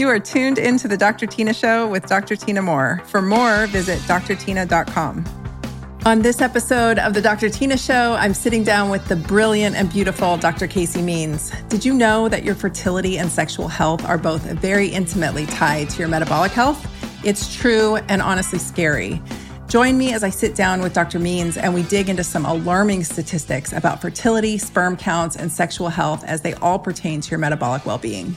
[0.00, 1.26] You are tuned into the Dr.
[1.26, 2.34] Tyna Show with Dr.
[2.34, 3.02] Tyna Moore.
[3.04, 5.26] For more, visit drtyna.com.
[6.06, 7.48] On this episode of the Dr.
[7.48, 10.66] Tyna Show, I'm sitting down with the brilliant and beautiful Dr.
[10.66, 11.52] Casey Means.
[11.68, 15.98] Did you know that your fertility and sexual health are both very intimately tied to
[15.98, 16.82] your metabolic health?
[17.22, 19.20] It's true and honestly scary.
[19.68, 21.18] Join me as I sit down with Dr.
[21.18, 26.24] Means and we dig into some alarming statistics about fertility, sperm counts, and sexual health
[26.24, 28.34] as they all pertain to your metabolic well being.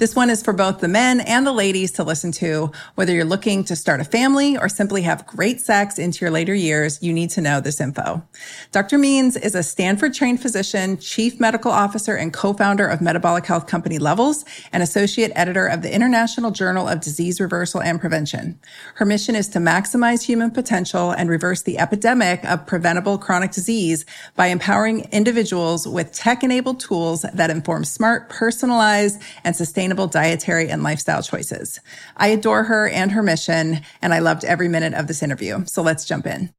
[0.00, 2.72] This one is for both the men and the ladies to listen to.
[2.94, 6.54] Whether you're looking to start a family or simply have great sex into your later
[6.54, 8.26] years, you need to know this info.
[8.72, 8.96] Dr.
[8.96, 13.98] Means is a Stanford trained physician, chief medical officer, and co-founder of metabolic health company
[13.98, 18.58] Levels and associate editor of the International Journal of Disease Reversal and Prevention.
[18.94, 24.06] Her mission is to maximize human potential and reverse the epidemic of preventable chronic disease
[24.34, 30.70] by empowering individuals with tech enabled tools that inform smart, personalized, and sustainable sustainable dietary
[30.70, 31.80] and lifestyle choices.
[32.16, 35.64] I adore her and her mission, and I loved every minute of this interview.
[35.66, 36.54] So let's jump in.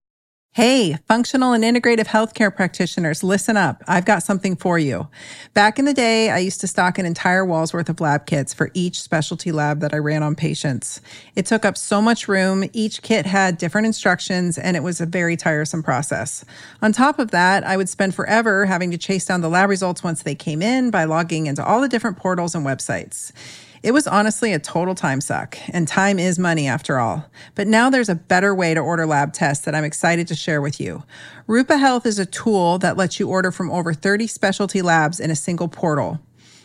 [0.54, 3.82] Hey, functional and integrative healthcare practitioners, listen up.
[3.88, 5.08] I've got something for you.
[5.54, 8.54] Back in the day, I used to stock an entire wall's worth of lab kits
[8.54, 11.00] for each specialty lab that I ran on patients.
[11.38, 12.66] It took up so much room.
[12.74, 16.44] Each kit had different instructions and it was a very tiresome process.
[16.82, 20.04] On top of that, I would spend forever having to chase down the lab results
[20.04, 23.32] once they came in by logging into all the different portals and websites.
[23.84, 27.26] It was honestly a total time suck, and time is money after all.
[27.56, 30.62] But now there's a better way to order lab tests that I'm excited to share
[30.62, 31.04] with you.
[31.48, 35.32] Rupa Health is a tool that lets you order from over 30 specialty labs in
[35.32, 36.20] a single portal.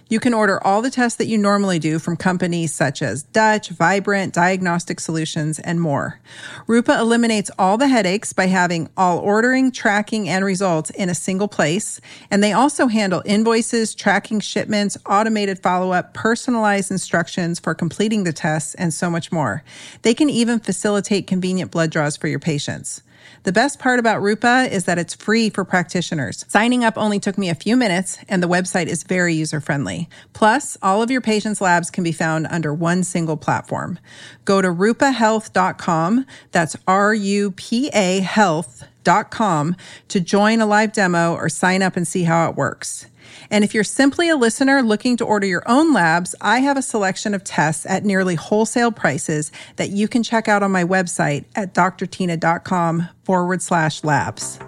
[0.08, 3.70] You can order all the tests that you normally do from companies such as Dutch,
[3.70, 6.20] Vibrant, Diagnostic Solutions, and more.
[6.68, 11.48] Rupa eliminates all the headaches by having all ordering, tracking, and results in a single
[11.48, 12.00] place.
[12.30, 18.32] And they also handle invoices, tracking shipments, automated follow up, personalized instructions for completing the
[18.32, 19.64] tests, and so much more.
[20.02, 23.02] They can even facilitate convenient blood draws for your patients.
[23.46, 26.44] The best part about Rupa is that it's free for practitioners.
[26.48, 30.08] Signing up only took me a few minutes, and the website is very user friendly.
[30.32, 34.00] Plus, all of your patients' labs can be found under one single platform.
[34.44, 39.76] Go to rupahealth.com, that's R U P A health.com,
[40.08, 43.06] to join a live demo or sign up and see how it works.
[43.50, 46.82] And if you're simply a listener looking to order your own labs, I have a
[46.82, 51.44] selection of tests at nearly wholesale prices that you can check out on my website
[51.54, 54.58] at drtyna.com forward slash labs.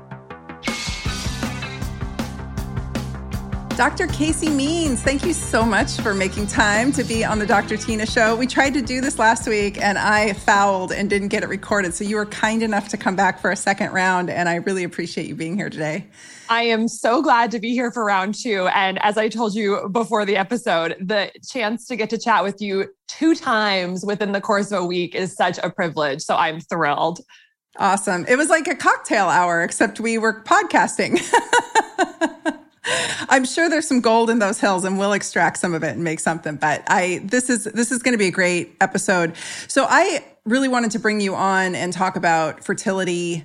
[3.79, 4.09] Dr.
[4.09, 7.77] Casey Means, thank you so much for making time to be on the Dr.
[7.77, 8.35] Tyna show.
[8.35, 11.95] We tried to do this last week and I fouled and didn't get it recorded.
[11.95, 14.83] So you were kind enough to come back for a second round, and I really
[14.83, 16.09] appreciate you being here today.
[16.49, 18.67] I am so glad to be here for round two.
[18.75, 22.61] And as I told you before the episode, the chance to get to chat with
[22.61, 26.23] you two times within the course of a week is such a privilege.
[26.23, 27.21] So I'm thrilled.
[27.77, 28.27] Awesome.
[28.29, 31.23] It was like a cocktail hour, except we were podcasting.
[33.29, 36.05] I'm sure there's some gold in those hills and we'll extract some of it and
[36.05, 36.57] make something.
[36.57, 39.35] But I this is this is going to be a great episode.
[39.67, 43.45] So I really wanted to bring you on and talk about fertility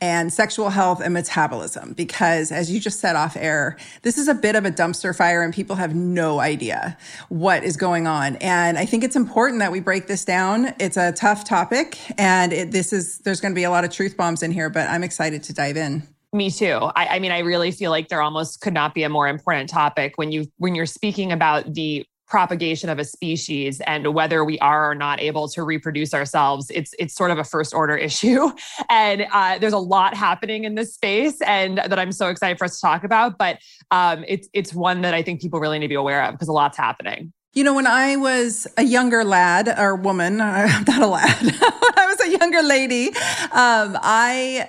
[0.00, 4.34] and sexual health and metabolism because as you just said off air this is a
[4.34, 6.96] bit of a dumpster fire and people have no idea
[7.28, 10.96] what is going on and i think it's important that we break this down it's
[10.96, 14.16] a tough topic and it, this is there's going to be a lot of truth
[14.16, 16.78] bombs in here but i'm excited to dive in me too.
[16.94, 19.68] I, I, mean, I really feel like there almost could not be a more important
[19.68, 24.56] topic when you when you're speaking about the propagation of a species and whether we
[24.60, 26.70] are or not able to reproduce ourselves.
[26.70, 28.50] It's it's sort of a first order issue,
[28.88, 32.64] and uh, there's a lot happening in this space, and that I'm so excited for
[32.64, 33.36] us to talk about.
[33.36, 33.58] But
[33.90, 36.48] um, it's it's one that I think people really need to be aware of because
[36.48, 37.32] a lot's happening.
[37.52, 41.54] You know, when I was a younger lad or woman, I'm not a lad, when
[41.96, 44.68] I was a younger lady, um, I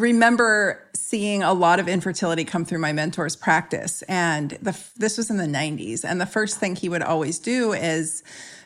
[0.00, 4.02] remember seeing a lot of infertility come through my mentor's practice.
[4.02, 6.04] And the, this was in the 90s.
[6.04, 8.22] And the first thing he would always do is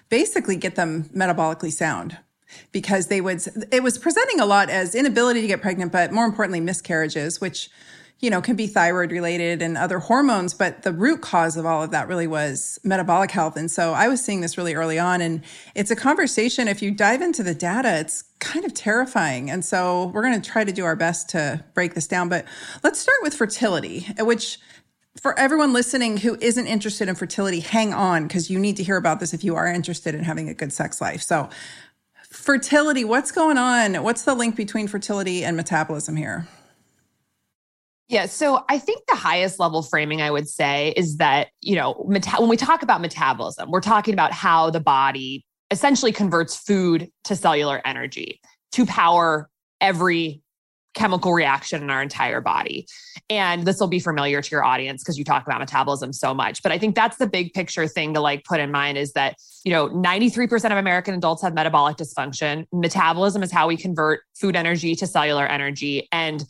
[0.08, 2.18] basically get them metabolically sound
[2.70, 3.42] because they would,
[3.72, 7.68] it was presenting a lot as inability to get pregnant, but more importantly, miscarriages, which
[8.20, 11.82] you know, can be thyroid related and other hormones, but the root cause of all
[11.82, 13.56] of that really was metabolic health.
[13.56, 15.20] And so I was seeing this really early on.
[15.20, 15.42] And
[15.74, 19.50] it's a conversation, if you dive into the data, it's kind of terrifying.
[19.50, 22.28] And so we're going to try to do our best to break this down.
[22.28, 22.44] But
[22.82, 24.58] let's start with fertility, which
[25.20, 28.96] for everyone listening who isn't interested in fertility, hang on because you need to hear
[28.96, 31.22] about this if you are interested in having a good sex life.
[31.22, 31.48] So,
[32.28, 34.02] fertility, what's going on?
[34.02, 36.46] What's the link between fertility and metabolism here?
[38.08, 38.26] Yeah.
[38.26, 42.36] So I think the highest level framing I would say is that, you know, meta-
[42.38, 47.34] when we talk about metabolism, we're talking about how the body essentially converts food to
[47.34, 48.40] cellular energy
[48.70, 49.50] to power
[49.80, 50.40] every
[50.94, 52.86] chemical reaction in our entire body.
[53.28, 56.62] And this will be familiar to your audience because you talk about metabolism so much.
[56.62, 59.34] But I think that's the big picture thing to like put in mind is that,
[59.64, 62.66] you know, 93% of American adults have metabolic dysfunction.
[62.72, 66.06] Metabolism is how we convert food energy to cellular energy.
[66.12, 66.44] And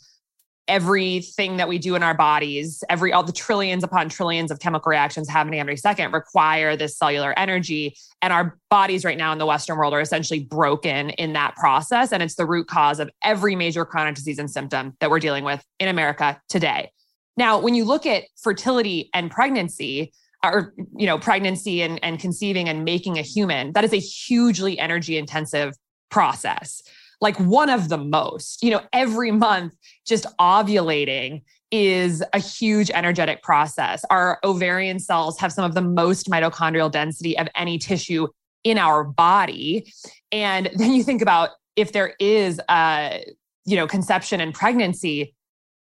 [0.67, 4.89] everything that we do in our bodies, every all the trillions upon trillions of chemical
[4.89, 7.95] reactions happening every second require this cellular energy.
[8.21, 12.11] And our bodies right now in the Western world are essentially broken in that process.
[12.11, 15.43] And it's the root cause of every major chronic disease and symptom that we're dealing
[15.43, 16.91] with in America today.
[17.37, 20.13] Now, when you look at fertility and pregnancy,
[20.43, 24.79] or you know, pregnancy and, and conceiving and making a human, that is a hugely
[24.79, 25.73] energy intensive
[26.09, 26.81] process
[27.25, 28.61] like one of the most.
[28.61, 29.75] You know, every month
[30.05, 31.41] just ovulating
[31.71, 34.05] is a huge energetic process.
[34.11, 38.27] Our ovarian cells have some of the most mitochondrial density of any tissue
[38.63, 39.91] in our body.
[40.31, 43.25] And then you think about if there is a,
[43.65, 45.33] you know, conception and pregnancy,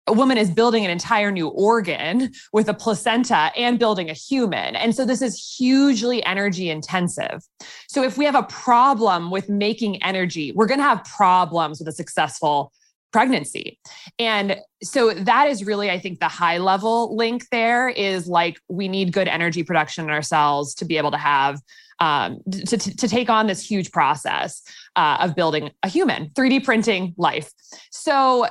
[0.06, 4.76] a woman is building an entire new organ with a placenta and building a human.
[4.76, 7.42] And so this is hugely energy intensive.
[7.88, 11.88] So if we have a problem with making energy, we're going to have problems with
[11.88, 12.72] a successful
[13.12, 13.78] pregnancy.
[14.18, 18.88] And so that is really, I think, the high level link there is like we
[18.88, 21.60] need good energy production in our cells to be able to have.
[21.98, 24.60] Um, to, to take on this huge process
[24.96, 27.50] uh, of building a human, 3D printing life.
[27.90, 28.48] So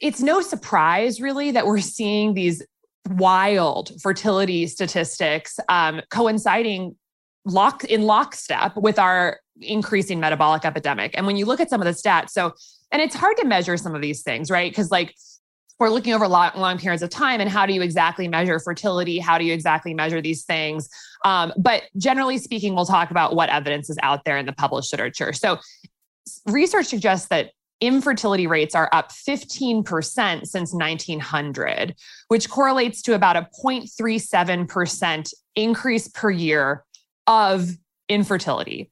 [0.00, 2.62] it's no surprise really that we're seeing these
[3.10, 6.96] wild fertility statistics um, coinciding
[7.44, 11.12] lock in lockstep with our increasing metabolic epidemic.
[11.14, 12.54] And when you look at some of the stats, so
[12.92, 14.70] and it's hard to measure some of these things, right?
[14.70, 15.14] Because like
[15.80, 19.18] we're looking over long, long periods of time and how do you exactly measure fertility
[19.18, 20.88] how do you exactly measure these things
[21.24, 24.92] um, but generally speaking we'll talk about what evidence is out there in the published
[24.92, 25.58] literature so
[26.46, 31.94] research suggests that infertility rates are up 15% since 1900,
[32.28, 36.84] which correlates to about a 0.37% increase per year
[37.26, 37.70] of
[38.08, 38.90] infertility.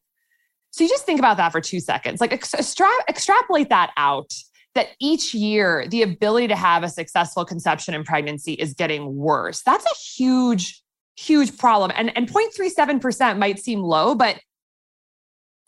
[0.71, 2.21] So you just think about that for two seconds.
[2.21, 4.33] Like extra- extrapolate that out
[4.75, 9.63] that each year the ability to have a successful conception and pregnancy is getting worse.
[9.63, 10.83] That's a huge
[11.17, 11.91] huge problem.
[11.97, 14.39] And and 0.37% might seem low, but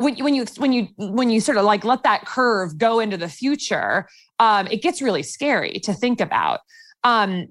[0.00, 3.19] when, when you when you when you sort of like let that curve go into
[3.19, 4.08] the future,
[4.38, 6.61] um, it gets really scary to think about.
[7.05, 7.49] Um,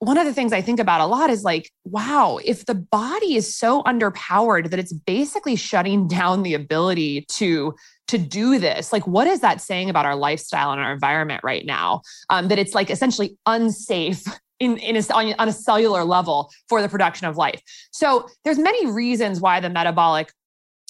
[0.00, 3.36] one of the things I think about a lot is like, wow, if the body
[3.36, 7.74] is so underpowered that it's basically shutting down the ability to
[8.08, 11.64] to do this, like, what is that saying about our lifestyle and our environment right
[11.64, 12.02] now?
[12.30, 14.24] Um, that it's like essentially unsafe
[14.58, 17.62] in, in a, on a cellular level for the production of life.
[17.92, 20.32] So there's many reasons why the metabolic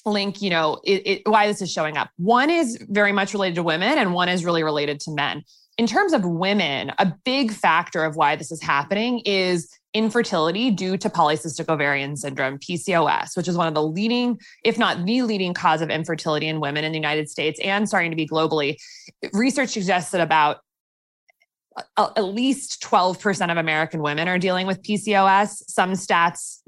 [0.04, 2.10] link, you know, it, it, why this is showing up.
[2.16, 5.42] One is very much related to women, and one is really related to men.
[5.78, 10.96] In terms of women, a big factor of why this is happening is infertility due
[10.96, 15.54] to polycystic ovarian syndrome, PCOS, which is one of the leading, if not the leading
[15.54, 18.76] cause of infertility in women in the United States and starting to be globally.
[19.32, 20.58] Research suggests that about
[21.96, 25.62] uh, at least 12% of American women are dealing with PCOS.
[25.68, 26.60] Some stats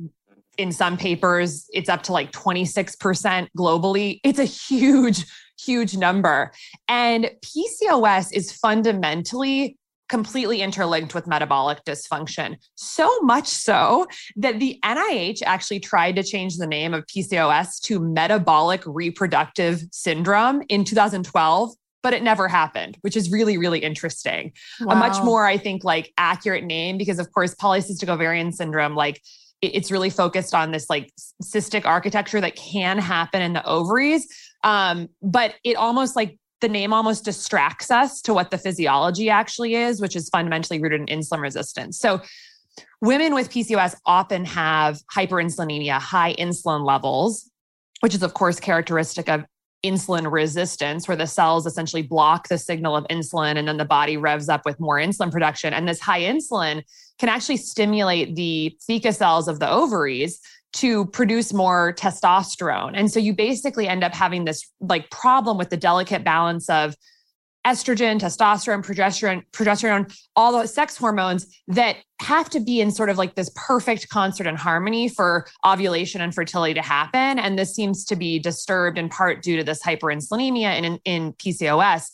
[0.58, 4.20] in some papers, it's up to like 26% globally.
[4.22, 5.24] It's a huge,
[5.58, 6.52] huge number.
[6.88, 9.76] And PCOS is fundamentally
[10.08, 12.56] completely interlinked with metabolic dysfunction.
[12.74, 17.98] So much so that the NIH actually tried to change the name of PCOS to
[17.98, 21.70] metabolic reproductive syndrome in 2012
[22.02, 24.52] but it never happened, which is really, really interesting.
[24.80, 24.94] Wow.
[24.94, 29.22] A much more, I think, like accurate name because, of course, polycystic ovarian syndrome, like
[29.62, 34.26] it's really focused on this like cystic architecture that can happen in the ovaries.
[34.64, 39.74] Um, but it almost like the name almost distracts us to what the physiology actually
[39.74, 41.98] is, which is fundamentally rooted in insulin resistance.
[41.98, 42.20] So
[43.00, 47.50] women with PCOS often have hyperinsulinemia, high insulin levels,
[48.00, 49.44] which is of course characteristic of
[49.84, 54.16] insulin resistance, where the cells essentially block the signal of insulin and then the body
[54.16, 55.74] revs up with more insulin production.
[55.74, 56.82] And this high insulin
[57.22, 60.40] can actually stimulate the theca cells of the ovaries
[60.72, 62.94] to produce more testosterone.
[62.96, 66.96] And so you basically end up having this like problem with the delicate balance of
[67.64, 73.18] estrogen, testosterone, progesterone, progesterone, all those sex hormones that have to be in sort of
[73.18, 77.38] like this perfect concert and harmony for ovulation and fertility to happen.
[77.38, 81.32] And this seems to be disturbed in part due to this hyperinsulinemia in, in, in
[81.34, 82.08] PCOS.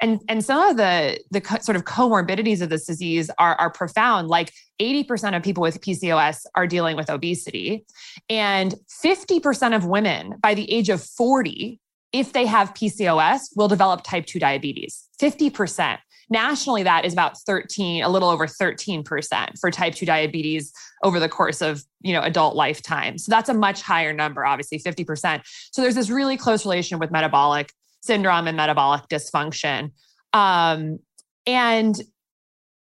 [0.00, 3.70] And and some of the the co- sort of comorbidities of this disease are are
[3.70, 4.28] profound.
[4.28, 7.84] Like 80% of people with PCOS are dealing with obesity.
[8.28, 8.74] And
[9.04, 11.80] 50% of women by the age of 40
[12.12, 15.08] if they have PCOS will develop type 2 diabetes.
[15.20, 15.98] 50%
[16.30, 20.72] nationally that is about 13 a little over 13% for type 2 diabetes
[21.02, 23.18] over the course of you know adult lifetime.
[23.18, 27.10] So that's a much higher number obviously 50% so there's this really close relation with
[27.10, 27.72] metabolic
[28.04, 29.90] syndrome and metabolic dysfunction.
[30.32, 30.98] Um,
[31.46, 32.00] and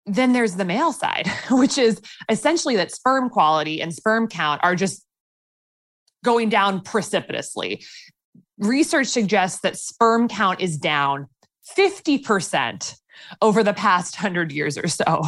[0.05, 4.75] then there's the male side which is essentially that sperm quality and sperm count are
[4.75, 5.05] just
[6.23, 7.83] going down precipitously.
[8.57, 11.27] Research suggests that sperm count is down
[11.77, 12.95] 50%
[13.41, 15.21] over the past 100 years or so,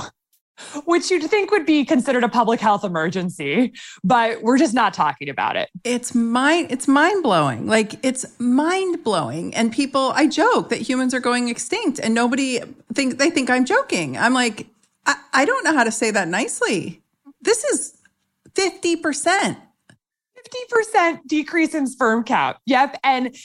[0.86, 3.74] which you'd think would be considered a public health emergency,
[4.04, 5.70] but we're just not talking about it.
[5.84, 7.68] It's mind it's mind-blowing.
[7.68, 12.60] Like it's mind-blowing and people I joke that humans are going extinct and nobody
[12.94, 14.18] think they think I'm joking.
[14.18, 14.68] I'm like
[15.06, 17.02] I, I don't know how to say that nicely.
[17.42, 17.98] This is
[18.54, 19.58] 50%.
[20.72, 22.58] 50% decrease in sperm count.
[22.66, 23.00] Yep.
[23.04, 23.36] And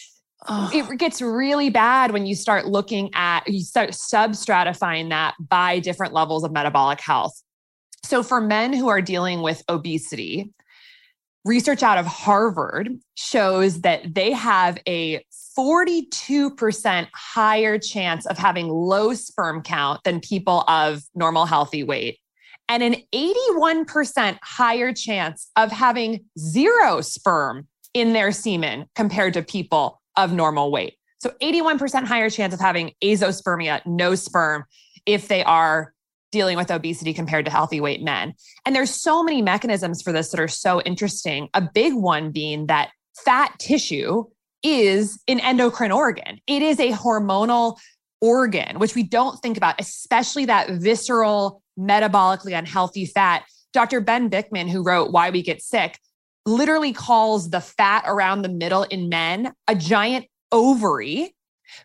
[0.48, 0.70] Oh.
[0.72, 6.12] It gets really bad when you start looking at, you start substratifying that by different
[6.12, 7.40] levels of metabolic health.
[8.04, 10.52] So, for men who are dealing with obesity,
[11.44, 15.24] research out of Harvard shows that they have a
[15.56, 22.18] 42% higher chance of having low sperm count than people of normal healthy weight,
[22.68, 30.01] and an 81% higher chance of having zero sperm in their semen compared to people
[30.16, 30.94] of normal weight.
[31.20, 34.64] So 81% higher chance of having azoospermia, no sperm,
[35.06, 35.94] if they are
[36.32, 38.34] dealing with obesity compared to healthy weight men.
[38.66, 41.48] And there's so many mechanisms for this that are so interesting.
[41.54, 42.90] A big one being that
[43.24, 44.24] fat tissue
[44.62, 46.40] is an endocrine organ.
[46.46, 47.78] It is a hormonal
[48.20, 53.44] organ, which we don't think about, especially that visceral, metabolically unhealthy fat.
[53.72, 54.00] Dr.
[54.00, 55.98] Ben Bikman, who wrote Why We Get Sick,
[56.46, 61.34] literally calls the fat around the middle in men a giant ovary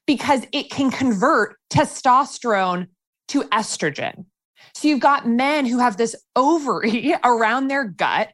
[0.05, 2.87] because it can convert testosterone
[3.29, 4.25] to estrogen.
[4.73, 8.29] So you've got men who have this ovary around their gut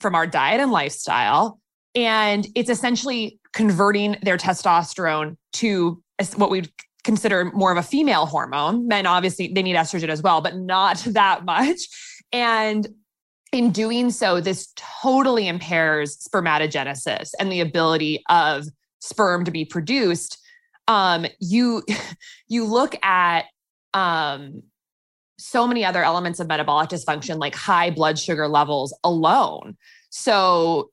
[0.00, 1.60] from our diet and lifestyle.
[1.94, 6.02] And it's essentially converting their testosterone to
[6.36, 6.70] what we'd
[7.04, 8.86] consider more of a female hormone.
[8.86, 11.80] Men obviously they need estrogen as well, but not that much.
[12.32, 12.86] And
[13.52, 18.66] in doing so, this totally impairs spermatogenesis and the ability of
[19.00, 20.38] sperm to be produced.
[20.86, 21.82] Um, you
[22.48, 23.46] you look at
[23.94, 24.62] um,
[25.38, 29.76] so many other elements of metabolic dysfunction, like high blood sugar levels alone.
[30.10, 30.90] So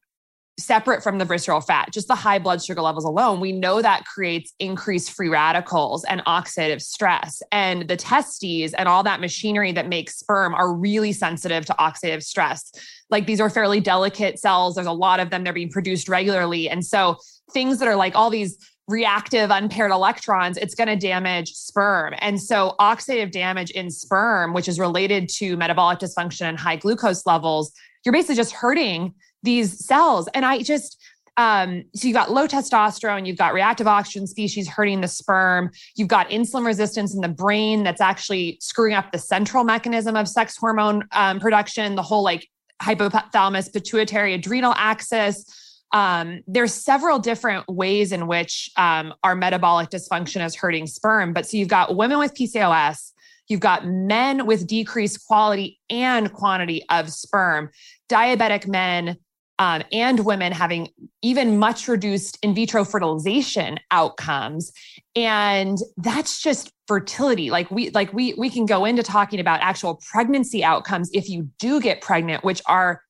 [0.58, 4.06] separate from the visceral fat, just the high blood sugar levels alone, we know that
[4.06, 7.42] creates increased free radicals and oxidative stress.
[7.52, 12.24] And the testes and all that machinery that makes sperm are really sensitive to oxidative
[12.24, 12.72] stress.
[13.10, 16.70] Like these are fairly delicate cells, there's a lot of them, they're being produced regularly.
[16.70, 17.18] And so
[17.52, 18.58] things that are like all these
[18.88, 22.14] reactive unpaired electrons, it's going to damage sperm.
[22.20, 27.26] And so, oxidative damage in sperm, which is related to metabolic dysfunction and high glucose
[27.26, 27.72] levels,
[28.04, 29.14] you're basically just hurting
[29.46, 30.28] these cells.
[30.34, 31.02] And I just,
[31.38, 36.08] um, so you've got low testosterone, you've got reactive oxygen species hurting the sperm, you've
[36.08, 40.58] got insulin resistance in the brain that's actually screwing up the central mechanism of sex
[40.58, 42.48] hormone um, production, the whole like
[42.82, 45.46] hypothalamus pituitary adrenal axis.
[45.92, 51.32] Um, there's several different ways in which um, our metabolic dysfunction is hurting sperm.
[51.32, 53.14] But so you've got women with PCOS,
[53.48, 57.70] you've got men with decreased quality and quantity of sperm,
[58.10, 59.18] diabetic men,
[59.60, 60.90] um, and women having
[61.22, 64.72] even much reduced in vitro fertilization outcomes.
[65.16, 67.50] And that's just fertility.
[67.50, 71.50] Like we like we we can go into talking about actual pregnancy outcomes if you
[71.60, 73.02] do get pregnant which are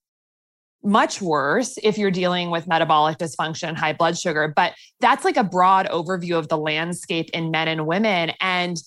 [0.84, 4.54] much worse if you're dealing with metabolic dysfunction high blood sugar.
[4.56, 8.34] But that's like a broad overview of the landscape in men and women.
[8.40, 8.78] And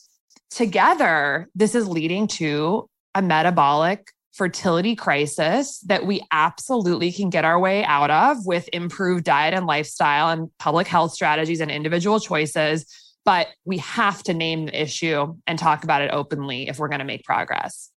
[0.50, 7.58] together this is leading to a metabolic fertility crisis that we absolutely can get our
[7.58, 12.86] way out of with improved diet and lifestyle and public health strategies and individual choices.
[13.24, 17.00] But we have to name the issue and talk about it openly if we're going
[17.00, 17.90] to make progress.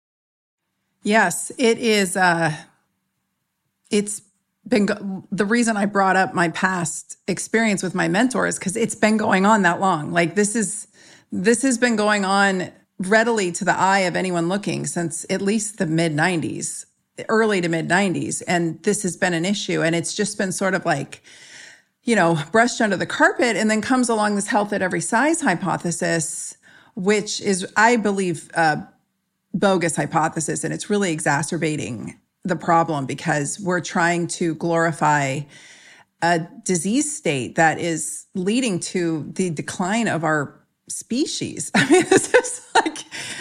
[1.03, 2.17] Yes, it is.
[2.17, 2.57] Uh,
[3.91, 4.23] it's
[4.67, 8.77] been go- the reason I brought up my past experience with my mentor is because
[8.77, 10.11] it's been going on that long.
[10.11, 10.89] Like this is
[11.31, 15.79] this has been going on readily to the eye of anyone looking since at least
[15.79, 16.85] the mid 90s,
[17.29, 18.43] early to mid 90s.
[18.47, 19.83] And this has been an issue.
[19.83, 21.23] And it's just been sort of like,
[22.05, 25.41] you know, brushed under the carpet and then comes along this health at every size
[25.41, 26.57] hypothesis.
[26.95, 28.87] which is, I believe, a
[29.55, 35.41] bogus hypothesis, and it's really exacerbating the problem because we're trying to glorify
[36.23, 41.71] a disease state that is leading to the decline of our species.
[41.75, 42.60] I mean, this is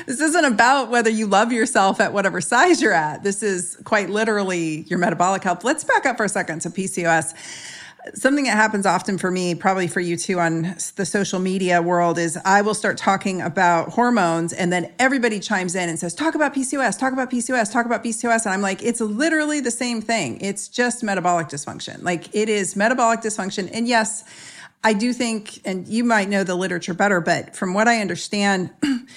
[0.10, 3.22] this isn't about whether you love yourself at whatever size you're at.
[3.22, 5.64] This is quite literally your metabolic health.
[5.64, 7.36] Let's back up for a second to PCOS
[8.16, 12.18] something that happens often for me, probably for you too, on the social media world
[12.18, 16.34] is I will start talking about hormones and then everybody chimes in and says, talk
[16.34, 18.46] about PCOS, talk about PCOS, talk about PCOS.
[18.46, 20.40] And I'm like, it's literally the same thing.
[20.42, 22.02] It's just metabolic dysfunction.
[22.02, 23.70] Like it is metabolic dysfunction.
[23.72, 24.24] And yes,
[24.84, 28.72] I do think, and you might know the literature better, but from what I understand,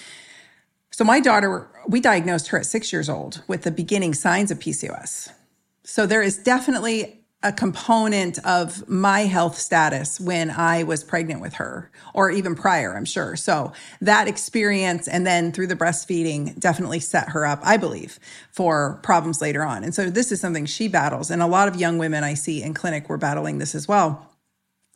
[1.02, 4.60] so my daughter, we diagnosed her at six years old with the beginning signs of
[4.60, 5.32] PCOS.
[5.82, 11.54] So there is definitely a component of my health status when I was pregnant with
[11.54, 13.34] her, or even prior, I'm sure.
[13.34, 18.20] So that experience and then through the breastfeeding definitely set her up, I believe,
[18.52, 19.82] for problems later on.
[19.82, 21.32] And so this is something she battles.
[21.32, 24.30] And a lot of young women I see in clinic were battling this as well.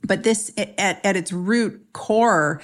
[0.04, 2.62] But this, at, at its root core,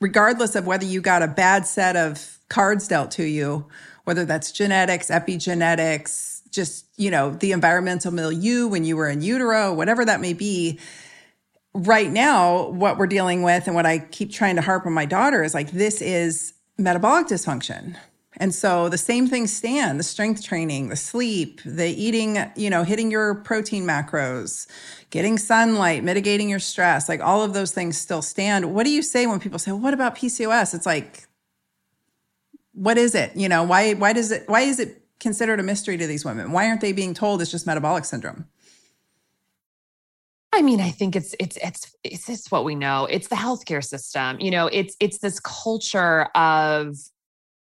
[0.00, 3.66] regardless of whether you got a bad set of cards dealt to you,
[4.04, 9.72] whether that's genetics, epigenetics, just, you know, the environmental milieu when you were in utero,
[9.72, 10.78] whatever that may be.
[11.72, 15.06] Right now, what we're dealing with and what I keep trying to harp on my
[15.06, 17.96] daughter is like, this is metabolic dysfunction.
[18.38, 22.82] And so the same things stand the strength training, the sleep, the eating, you know,
[22.82, 24.66] hitting your protein macros,
[25.10, 28.74] getting sunlight, mitigating your stress, like all of those things still stand.
[28.74, 30.74] What do you say when people say, well, what about PCOS?
[30.74, 31.28] It's like,
[32.80, 33.36] what is it?
[33.36, 36.50] You know, why, why does it, why is it considered a mystery to these women?
[36.50, 38.46] Why aren't they being told it's just metabolic syndrome?
[40.50, 43.04] I mean, I think it's it's it's it's just what we know.
[43.04, 44.40] It's the healthcare system.
[44.40, 46.96] You know, it's it's this culture of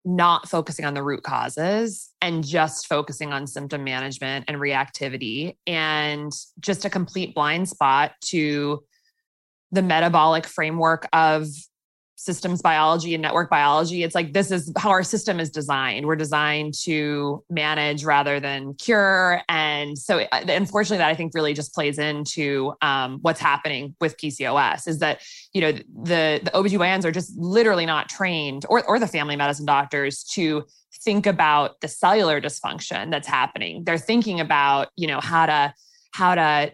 [0.05, 6.33] not focusing on the root causes and just focusing on symptom management and reactivity and
[6.59, 8.83] just a complete blind spot to
[9.71, 11.47] the metabolic framework of
[12.23, 16.07] systems biology and network biology it's like this is how our system is designed.
[16.07, 19.43] We're designed to manage rather than cure.
[19.49, 24.17] And so uh, unfortunately that i think really just plays into um, what's happening with
[24.17, 25.21] pcos is that
[25.53, 29.67] you know the the obgyns are just literally not trained or, or the family medicine
[29.67, 30.65] doctors to
[31.05, 33.83] think about the cellular dysfunction that's happening.
[33.85, 35.75] They're thinking about you know how to
[36.13, 36.73] how to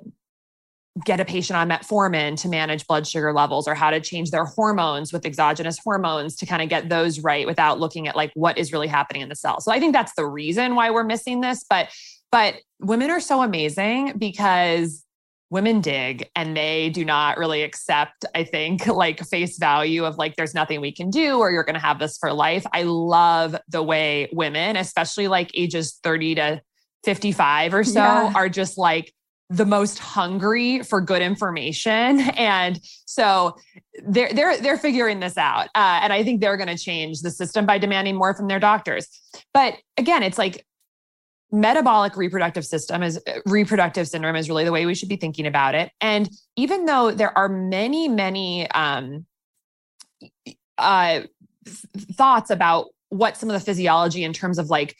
[1.04, 4.44] get a patient on metformin to manage blood sugar levels or how to change their
[4.44, 8.58] hormones with exogenous hormones to kind of get those right without looking at like what
[8.58, 9.60] is really happening in the cell.
[9.60, 11.88] So I think that's the reason why we're missing this but
[12.30, 15.04] but women are so amazing because
[15.50, 20.36] women dig and they do not really accept i think like face value of like
[20.36, 23.56] there's nothing we can do or you're going to have this for life i love
[23.68, 26.62] the way women especially like ages 30 to
[27.04, 28.32] 55 or so yeah.
[28.34, 29.12] are just like
[29.50, 32.20] the most hungry for good information.
[32.38, 33.56] And so
[34.06, 35.66] they're they're they're figuring this out.
[35.74, 38.60] Uh, and i think they're going to change the system by demanding more from their
[38.60, 39.08] doctors.
[39.52, 40.64] But again it's like
[41.50, 45.74] metabolic reproductive system is reproductive syndrome is really the way we should be thinking about
[45.74, 45.90] it.
[46.00, 49.26] And even though there are many many um,
[50.76, 51.22] uh,
[52.16, 54.96] thoughts about what some of the physiology in terms of like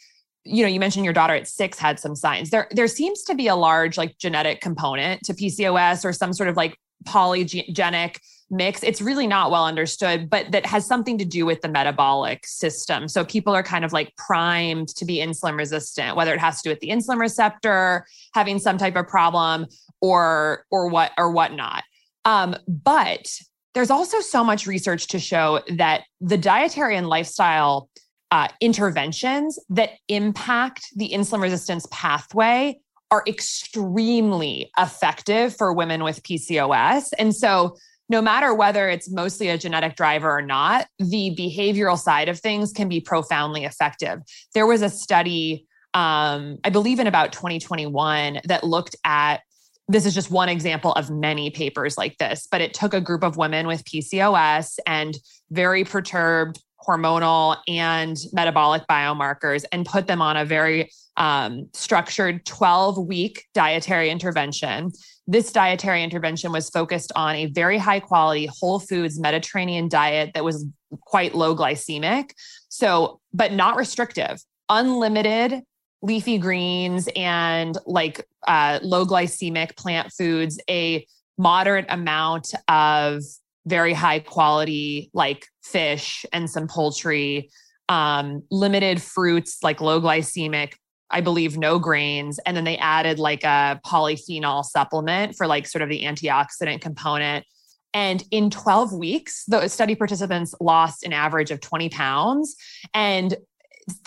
[0.49, 2.49] you know, you mentioned your daughter at six had some signs.
[2.49, 6.49] There, there seems to be a large like genetic component to PCOS or some sort
[6.49, 8.17] of like polygenic
[8.49, 8.81] mix.
[8.81, 13.07] It's really not well understood, but that has something to do with the metabolic system.
[13.07, 16.69] So people are kind of like primed to be insulin resistant, whether it has to
[16.69, 19.67] do with the insulin receptor having some type of problem
[20.01, 21.83] or or what or whatnot.
[22.25, 23.31] Um, but
[23.75, 27.89] there's also so much research to show that the dietary and lifestyle
[28.31, 32.79] uh, interventions that impact the insulin resistance pathway
[33.11, 37.09] are extremely effective for women with PCOS.
[37.17, 37.75] And so,
[38.11, 42.71] no matter whether it's mostly a genetic driver or not, the behavioral side of things
[42.71, 44.19] can be profoundly effective.
[44.55, 49.41] There was a study, um, I believe in about 2021, that looked at
[49.87, 53.23] this is just one example of many papers like this, but it took a group
[53.23, 55.17] of women with PCOS and
[55.49, 62.97] very perturbed hormonal and metabolic biomarkers and put them on a very um, structured 12
[63.07, 64.91] week dietary intervention.
[65.27, 70.43] This dietary intervention was focused on a very high quality whole foods Mediterranean diet that
[70.43, 70.65] was
[71.05, 72.31] quite low glycemic.
[72.69, 75.61] So, but not restrictive, unlimited
[76.01, 81.05] leafy greens and like uh, low glycemic plant foods, a
[81.37, 83.21] moderate amount of
[83.69, 87.49] very high quality like fish and some poultry,
[87.87, 90.73] um, limited fruits like low glycemic,
[91.09, 92.39] I believe no grains.
[92.45, 97.45] And then they added like a polyphenol supplement for like sort of the antioxidant component.
[97.93, 102.55] And in 12 weeks, the study participants lost an average of 20 pounds
[102.93, 103.35] and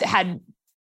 [0.01, 0.39] had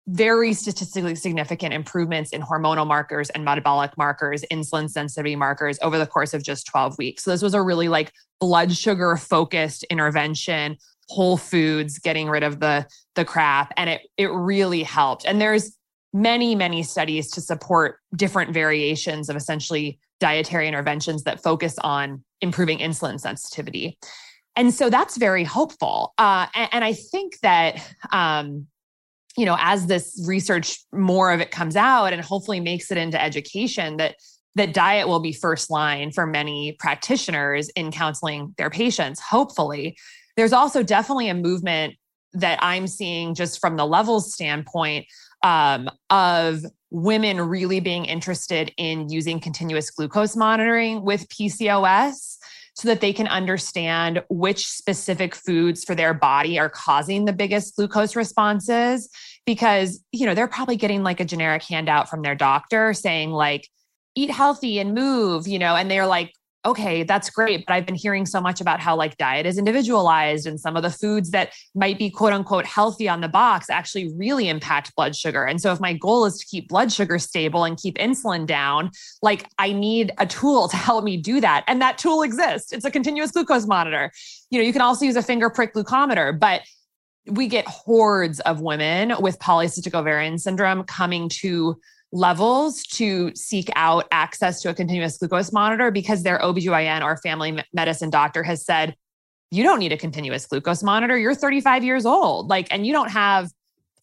[0.08, 6.08] very statistically significant improvements in hormonal markers and metabolic markers, insulin sensitivity markers over the
[6.08, 7.24] course of just 12 weeks.
[7.24, 12.60] So this was a really like blood sugar focused intervention, whole foods, getting rid of
[12.60, 12.86] the
[13.16, 15.26] the crap and it it really helped.
[15.26, 15.78] And there's
[16.12, 22.80] many many studies to support different variations of essentially dietary interventions that focus on improving
[22.80, 23.98] insulin sensitivity.
[24.56, 26.14] And so that's very hopeful.
[26.18, 28.68] Uh, and, and, I think that um,
[29.38, 33.22] you know as this research more of it comes out and hopefully makes it into
[33.22, 34.16] education that
[34.56, 39.98] that diet will be first line for many practitioners in counseling their patients hopefully.
[40.38, 41.96] There's also definitely a movement
[42.34, 45.06] that i'm seeing just from the levels standpoint
[45.44, 52.38] um, of women really being interested in using continuous glucose monitoring with pcos
[52.74, 57.76] so that they can understand which specific foods for their body are causing the biggest
[57.76, 59.10] glucose responses.
[59.46, 63.68] Because you know they're probably getting like a generic handout from their doctor saying like
[64.16, 66.32] eat healthy and move you know and they're like
[66.66, 67.66] okay, that's great.
[67.66, 70.84] But I've been hearing so much about how like diet is individualized and some of
[70.84, 75.16] the foods that might be quote unquote healthy on the box actually really impact blood
[75.16, 75.44] sugar.
[75.44, 78.92] And so if my goal is to keep blood sugar stable and keep insulin down,
[79.22, 81.64] like I need a tool to help me do that.
[81.68, 82.72] And that tool exists.
[82.72, 84.12] It's a continuous glucose monitor.
[84.50, 86.62] You know, you can also use a finger prick glucometer, but
[87.28, 91.80] we get hordes of women with polycystic ovarian syndrome coming to
[92.14, 97.62] levels to seek out access to a continuous glucose monitor because their OBGYN or family
[97.74, 98.96] medicine doctor has said,
[99.50, 101.18] you don't need a continuous glucose monitor.
[101.18, 102.50] You're 35 years old.
[102.50, 103.52] Like, and you don't have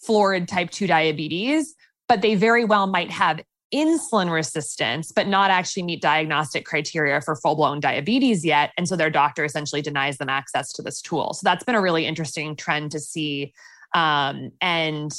[0.05, 1.75] florid type 2 diabetes,
[2.09, 3.41] but they very well might have
[3.73, 8.73] insulin resistance, but not actually meet diagnostic criteria for full blown diabetes yet.
[8.77, 11.33] And so their doctor essentially denies them access to this tool.
[11.35, 13.53] So that's been a really interesting trend to see.
[13.95, 15.13] Um, and,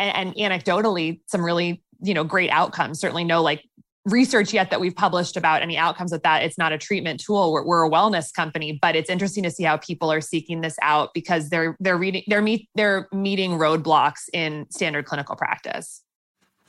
[0.00, 3.00] and, and anecdotally, some really you know great outcomes.
[3.00, 3.64] Certainly no like
[4.10, 6.42] research yet that we've published about any outcomes with that.
[6.42, 7.52] It's not a treatment tool.
[7.52, 10.76] We're, we're, a wellness company but it's interesting to see how people are seeking this
[10.82, 16.02] out because they're they're reading they're meet they're meeting roadblocks in standard clinical practice.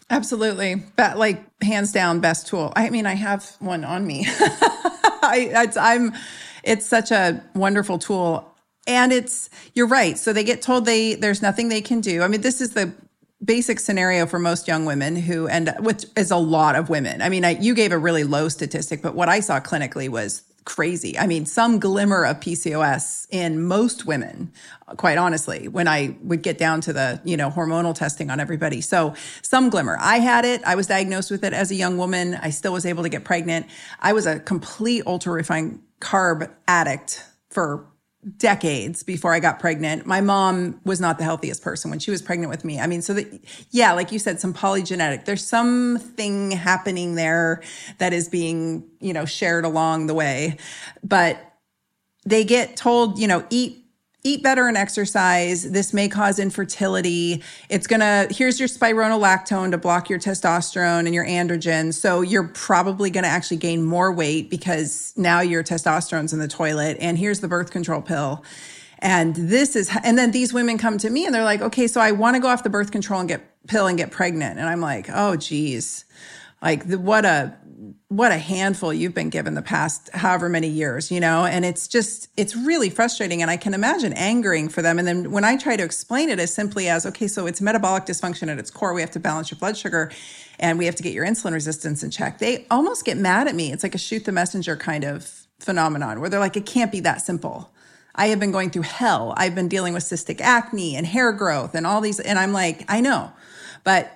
[0.10, 0.76] Absolutely.
[0.96, 2.74] But like hands down best tool.
[2.76, 4.26] I mean i have one on me.
[4.30, 6.14] I, it's, i'm
[6.64, 8.46] it's such a wonderful tool.
[8.88, 10.18] And it's you're right.
[10.18, 12.22] So they get told they there's nothing they can do.
[12.22, 12.94] I mean this is the
[13.44, 17.22] basic scenario for most young women who end up, which is a lot of women.
[17.22, 20.44] I mean, I, you gave a really low statistic, but what I saw clinically was
[20.66, 21.18] crazy.
[21.18, 24.52] I mean, some glimmer of PCOS in most women,
[24.98, 28.82] quite honestly, when I would get down to the, you know, hormonal testing on everybody.
[28.82, 29.98] So some glimmer.
[30.00, 30.62] I had it.
[30.66, 32.36] I was diagnosed with it as a young woman.
[32.36, 33.66] I still was able to get pregnant.
[34.00, 37.88] I was a complete ultra refined carb addict for
[38.38, 40.06] decades before I got pregnant.
[40.06, 42.80] My mom was not the healthiest person when she was pregnant with me.
[42.80, 43.28] I mean, so that,
[43.72, 47.64] yeah, like you said, some polygenetic, there's something happening there
[47.98, 50.58] that is being, you know, shared along the way.
[51.02, 51.40] But
[52.26, 53.79] they get told, you know, eat
[54.24, 55.72] eat better and exercise.
[55.72, 57.42] This may cause infertility.
[57.70, 61.94] It's going to, here's your spironolactone to block your testosterone and your androgen.
[61.94, 66.48] So you're probably going to actually gain more weight because now your testosterone's in the
[66.48, 66.98] toilet.
[67.00, 68.44] And here's the birth control pill.
[69.00, 72.02] And this is, and then these women come to me and they're like, okay, so
[72.02, 74.60] I want to go off the birth control and get pill and get pregnant.
[74.60, 76.04] And I'm like, oh, geez.
[76.62, 77.58] Like the, what a
[78.08, 81.88] what a handful you've been given the past however many years, you know, and it's
[81.88, 83.42] just, it's really frustrating.
[83.42, 85.00] And I can imagine angering for them.
[85.00, 88.06] And then when I try to explain it as simply as, okay, so it's metabolic
[88.06, 90.12] dysfunction at its core, we have to balance your blood sugar
[90.60, 93.56] and we have to get your insulin resistance in check, they almost get mad at
[93.56, 93.72] me.
[93.72, 97.00] It's like a shoot the messenger kind of phenomenon where they're like, it can't be
[97.02, 97.72] that simple.
[98.16, 99.34] I have been going through hell.
[99.38, 102.20] I've been dealing with cystic acne and hair growth and all these.
[102.20, 103.32] And I'm like, I know.
[103.84, 104.12] But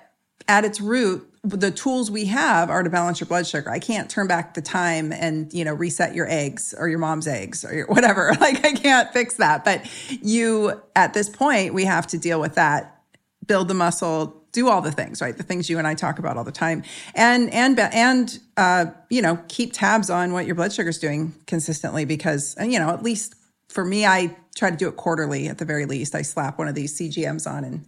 [0.47, 3.69] at its root, the tools we have are to balance your blood sugar.
[3.69, 7.27] I can't turn back the time and, you know, reset your eggs or your mom's
[7.27, 8.33] eggs or your, whatever.
[8.43, 9.63] Like I can't fix that.
[9.63, 13.01] But you, at this point, we have to deal with that,
[13.45, 15.35] build the muscle, do all the things, right?
[15.35, 16.83] The things you and I talk about all the time,
[17.15, 21.33] and and and uh, you know, keep tabs on what your blood sugar is doing
[21.47, 23.35] consistently because you know, at least
[23.69, 26.15] for me, I try to do it quarterly at the very least.
[26.15, 27.87] I slap one of these CGMs on and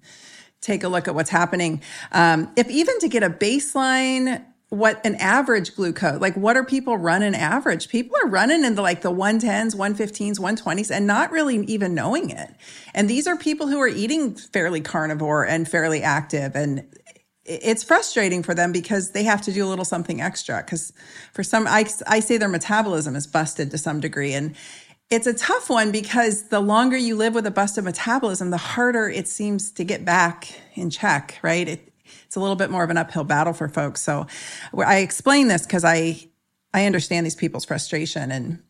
[0.66, 1.82] take a look at what's happening.
[2.12, 6.98] Um, if even to get a baseline what an average glucose, like what are people
[6.98, 7.88] running average?
[7.88, 12.50] People are running into like the 110s, 115s, 120s and not really even knowing it.
[12.94, 16.56] And these are people who are eating fairly carnivore and fairly active.
[16.56, 16.88] And
[17.46, 20.64] it's frustrating for them because they have to do a little something extra.
[20.66, 20.92] Because
[21.32, 24.34] for some, I, I say their metabolism is busted to some degree.
[24.34, 24.56] And
[25.10, 29.08] it's a tough one because the longer you live with a busted metabolism, the harder
[29.08, 31.68] it seems to get back in check, right?
[31.68, 31.94] It,
[32.26, 34.02] it's a little bit more of an uphill battle for folks.
[34.02, 34.28] So
[34.76, 36.28] I explain this because I
[36.74, 38.62] I understand these people's frustration and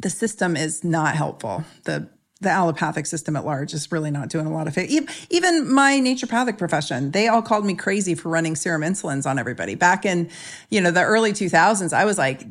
[0.00, 1.64] the system is not helpful.
[1.84, 2.08] The
[2.40, 4.90] the allopathic system at large is really not doing a lot of it.
[5.30, 9.76] Even my naturopathic profession, they all called me crazy for running serum insulins on everybody.
[9.76, 10.28] Back in,
[10.68, 12.44] you know, the early 2000s, I was like,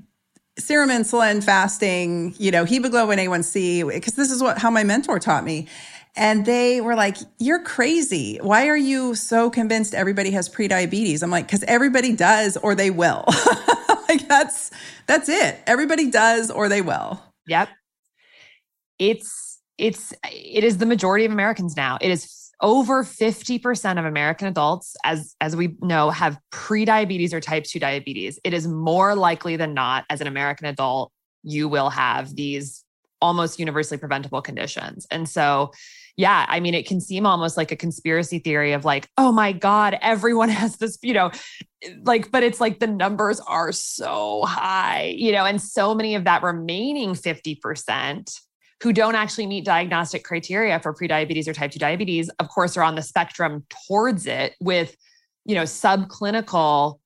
[0.58, 5.44] serum insulin, fasting, you know, hemoglobin A1C, because this is what how my mentor taught
[5.44, 5.68] me.
[6.16, 8.38] And they were like, You're crazy.
[8.42, 11.24] Why are you so convinced everybody has prediabetes?
[11.24, 13.26] I'm like, because everybody does or they will.
[14.10, 14.72] like that's
[15.08, 15.60] that's it.
[15.68, 17.22] Everybody does or they will.
[17.48, 17.70] Yep.
[19.00, 21.98] It's it's it is the majority of Americans now.
[22.02, 27.64] It is over 50% of American adults, as, as we know, have prediabetes or type
[27.64, 28.40] 2 diabetes.
[28.44, 31.12] It is more likely than not, as an American adult,
[31.44, 32.84] you will have these
[33.20, 35.06] almost universally preventable conditions.
[35.12, 35.72] And so
[36.18, 39.52] yeah, I mean, it can seem almost like a conspiracy theory of like, oh my
[39.52, 41.32] God, everyone has this, you know,
[42.04, 46.26] like, but it's like the numbers are so high, you know, and so many of
[46.26, 48.40] that remaining 50%
[48.82, 52.84] who don't actually meet diagnostic criteria for prediabetes or type 2 diabetes, of course, are
[52.84, 54.96] on the spectrum towards it with,
[55.46, 57.00] you know, subclinical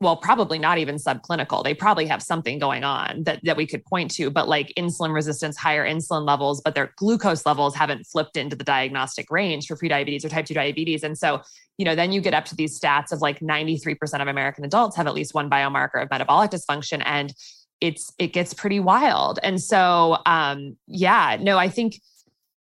[0.00, 1.64] well, probably not even subclinical.
[1.64, 5.14] They probably have something going on that, that we could point to, but like insulin
[5.14, 9.74] resistance, higher insulin levels, but their glucose levels haven't flipped into the diagnostic range for
[9.74, 11.02] prediabetes or type 2 diabetes.
[11.02, 11.40] And so,
[11.78, 14.96] you know, then you get up to these stats of like 93% of American adults
[14.96, 17.02] have at least one biomarker of metabolic dysfunction.
[17.06, 17.32] And
[17.80, 19.38] it's it gets pretty wild.
[19.42, 22.00] And so um, yeah, no, I think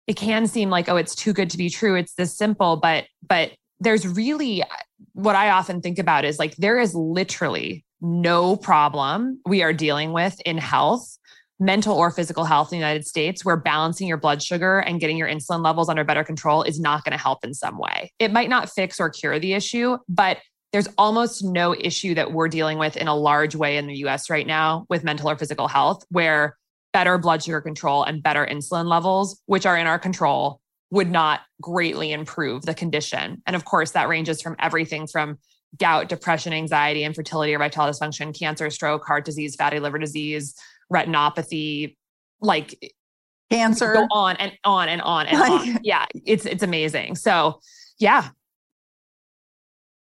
[0.08, 1.96] it can seem like, oh, it's too good to be true.
[1.96, 4.64] It's this simple, but but there's really
[5.14, 10.14] what I often think about is like there is literally no problem we are dealing
[10.14, 11.18] with in health,
[11.60, 15.18] mental or physical health in the United States, where balancing your blood sugar and getting
[15.18, 18.12] your insulin levels under better control is not going to help in some way.
[18.20, 20.38] It might not fix or cure the issue, but
[20.74, 24.30] there's almost no issue that we're dealing with in a large way in the US
[24.30, 26.58] right now with mental or physical health where
[26.94, 31.42] better blood sugar control and better insulin levels, which are in our control, would not
[31.62, 33.42] greatly improve the condition.
[33.46, 35.38] And of course, that ranges from everything from
[35.78, 40.56] gout, depression, anxiety, infertility, erectile dysfunction, cancer, stroke, heart disease, fatty liver disease,
[40.92, 41.96] retinopathy,
[42.42, 42.94] like
[43.52, 43.94] cancer.
[43.94, 45.80] Go on and on and on and like, on.
[45.84, 47.16] Yeah, it's it's amazing.
[47.16, 47.60] So,
[48.00, 48.30] yeah,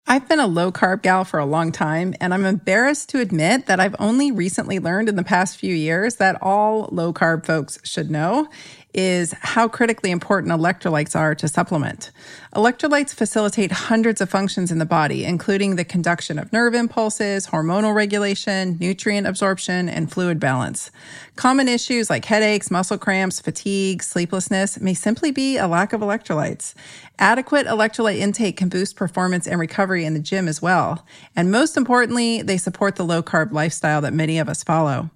[0.07, 3.67] I've been a low carb gal for a long time, and I'm embarrassed to admit
[3.67, 7.79] that I've only recently learned in the past few years that all low carb folks
[7.85, 8.49] should know
[8.93, 12.11] is how critically important electrolytes are to supplement.
[12.55, 17.95] Electrolytes facilitate hundreds of functions in the body, including the conduction of nerve impulses, hormonal
[17.95, 20.91] regulation, nutrient absorption, and fluid balance.
[21.37, 26.75] Common issues like headaches, muscle cramps, fatigue, sleeplessness may simply be a lack of electrolytes.
[27.19, 31.07] Adequate electrolyte intake can boost performance and recovery in the gym as well.
[31.37, 35.11] And most importantly, they support the low carb lifestyle that many of us follow.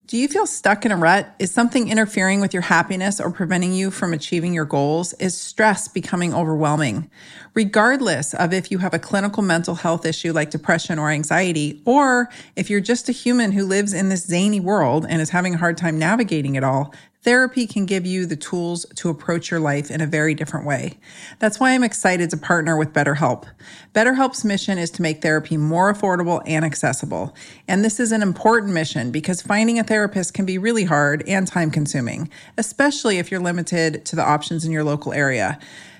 [0.06, 1.34] Do you feel stuck in a rut?
[1.40, 5.14] Is something interfering with your happiness or preventing you from achieving your goals?
[5.14, 7.10] Is stress becoming overwhelming?
[7.54, 12.28] Regardless of if you have a clinical mental health issue like depression or anxiety, or
[12.54, 15.58] if you're just a human who lives in this zany world and is having a
[15.58, 16.94] hard time navigating it all,
[17.26, 20.96] therapy can give you the tools to approach your life in a very different way.
[21.40, 23.46] That's why I'm excited to partner with BetterHelp.
[23.92, 27.34] BetterHelp's mission is to make therapy more affordable and accessible.
[27.66, 31.48] And this is an important mission because finding a therapist can be really hard and
[31.48, 35.58] time consuming, especially if you're limited to the options in your local area.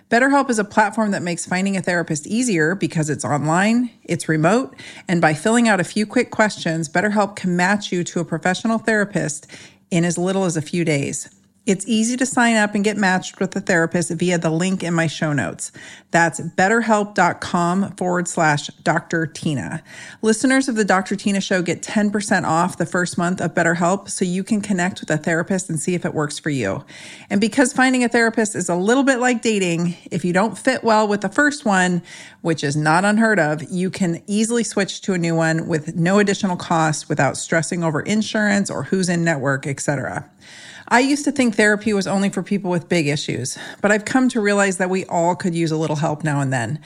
[0.09, 4.77] BetterHelp is a platform that makes finding a therapist easier because it's online, it's remote,
[5.09, 8.79] and by filling out a few quick questions, BetterHelp can match you to a professional
[8.79, 9.49] therapist
[9.90, 11.29] in as little as a few days.
[11.67, 14.95] It's easy to sign up and get matched with a therapist via the link in
[14.95, 15.73] my show notes.
[16.13, 19.27] That's betterhelp.com forward slash Dr.
[19.27, 19.83] Tyna.
[20.23, 21.17] Listeners of the Dr.
[21.17, 25.11] Tyna Show get 10% off the first month of BetterHelp so you can connect with
[25.11, 26.85] a therapist and see if it works for you.
[27.31, 30.85] And because finding a therapist is a little bit like dating, if you don't fit
[30.85, 32.01] well with the first one,
[32.43, 36.21] which is not unheard of, you can easily switch to a new one with no
[36.21, 40.31] additional cost without stressing over insurance or who's in network, etc.
[40.89, 44.29] I used to think therapy was only for people with big issues, but I've come
[44.29, 46.81] to realize that we all could use a little help now and then.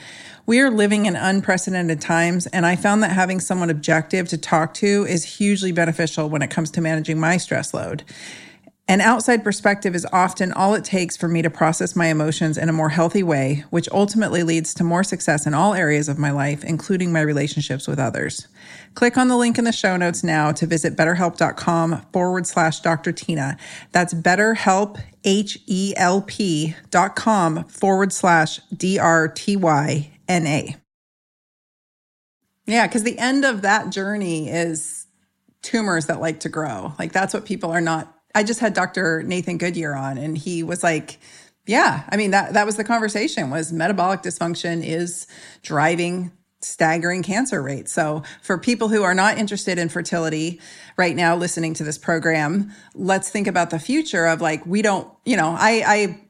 [0.47, 4.73] We are living in unprecedented times, and I found that having someone objective to talk
[4.75, 8.03] to is hugely beneficial when it comes to managing my stress load.
[8.91, 12.67] An outside perspective is often all it takes for me to process my emotions in
[12.67, 16.29] a more healthy way, which ultimately leads to more success in all areas of my
[16.29, 18.49] life, including my relationships with others.
[18.93, 23.13] Click on the link in the show notes now to visit betterhelp.com forward slash Dr.
[23.13, 23.57] Tyna.
[23.93, 30.45] That's betterhelp, H E L P dot com forward slash D R T Y N
[30.45, 30.75] A.
[32.65, 35.07] Yeah, because the end of that journey is
[35.61, 36.91] tumors that like to grow.
[36.99, 38.17] Like that's what people are not.
[38.33, 39.23] I just had Dr.
[39.23, 41.19] Nathan Goodyear on, and he was like,
[41.65, 45.27] yeah, I mean that that was the conversation was metabolic dysfunction is
[45.61, 46.31] driving
[46.63, 47.91] staggering cancer rates.
[47.91, 50.59] So, for people who are not interested in fertility
[50.97, 55.07] right now listening to this program, let's think about the future of like we don't,
[55.25, 55.83] you know, I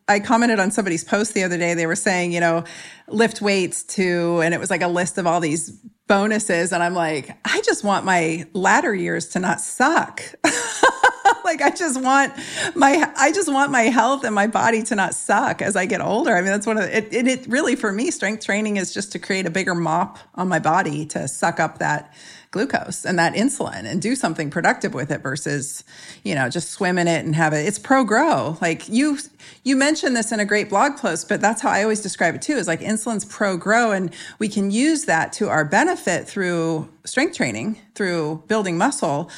[0.08, 1.74] I I commented on somebody's post the other day.
[1.74, 2.64] They were saying, you know,
[3.08, 5.70] lift weights to and it was like a list of all these
[6.08, 10.22] bonuses and I'm like, I just want my latter years to not suck.
[11.46, 12.34] like I just want
[12.76, 16.02] my I just want my health and my body to not suck as I get
[16.02, 16.36] older.
[16.36, 18.94] I mean, that's one of the, it, it, it really for me strength training is
[18.94, 22.14] just to create a bigger mop on my body to suck up that
[22.52, 25.86] glucose and that insulin and do something productive with it versus
[26.24, 29.18] you know just swim in it and have it it's pro grow like you
[29.64, 32.42] you mentioned this in a great blog post but that's how i always describe it
[32.42, 36.90] too is like insulin's pro grow and we can use that to our benefit through
[37.06, 39.32] strength training through building muscle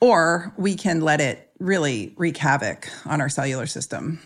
[0.00, 4.20] or we can let it really wreak havoc on our cellular system.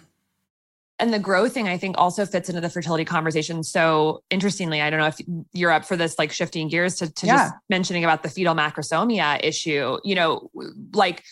[1.00, 3.64] And the growth thing, I think, also fits into the fertility conversation.
[3.64, 5.20] So interestingly, I don't know if
[5.52, 7.36] you're up for this, like shifting gears to, to yeah.
[7.36, 9.98] just mentioning about the fetal macrosomia issue.
[10.04, 10.50] You know,
[10.92, 11.24] like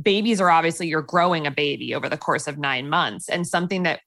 [0.00, 3.82] babies are obviously you're growing a baby over the course of nine months, and something
[3.84, 4.00] that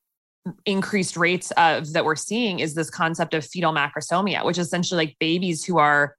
[0.66, 5.08] increased rates of that we're seeing is this concept of fetal macrosomia, which is essentially
[5.08, 6.16] like babies who are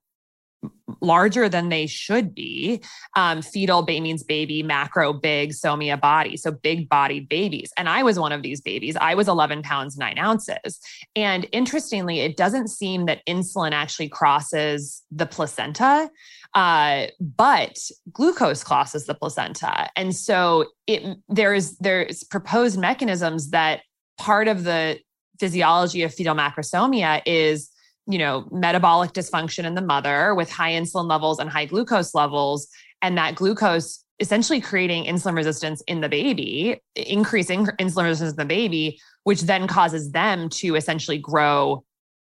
[1.01, 2.81] larger than they should be.
[3.15, 6.37] Um, fetal ba- means baby, macro, big, somia body.
[6.37, 7.71] So big bodied babies.
[7.77, 8.95] And I was one of these babies.
[8.95, 10.79] I was 11 pounds, nine ounces.
[11.15, 16.09] And interestingly, it doesn't seem that insulin actually crosses the placenta.
[16.53, 17.77] Uh, but
[18.11, 19.89] glucose crosses the placenta.
[19.95, 23.81] And so it there's there's proposed mechanisms that
[24.17, 24.99] part of the
[25.39, 27.69] physiology of fetal macrosomia is
[28.07, 32.67] you know, metabolic dysfunction in the mother with high insulin levels and high glucose levels.
[33.01, 38.45] And that glucose essentially creating insulin resistance in the baby, increasing insulin resistance in the
[38.45, 41.83] baby, which then causes them to essentially grow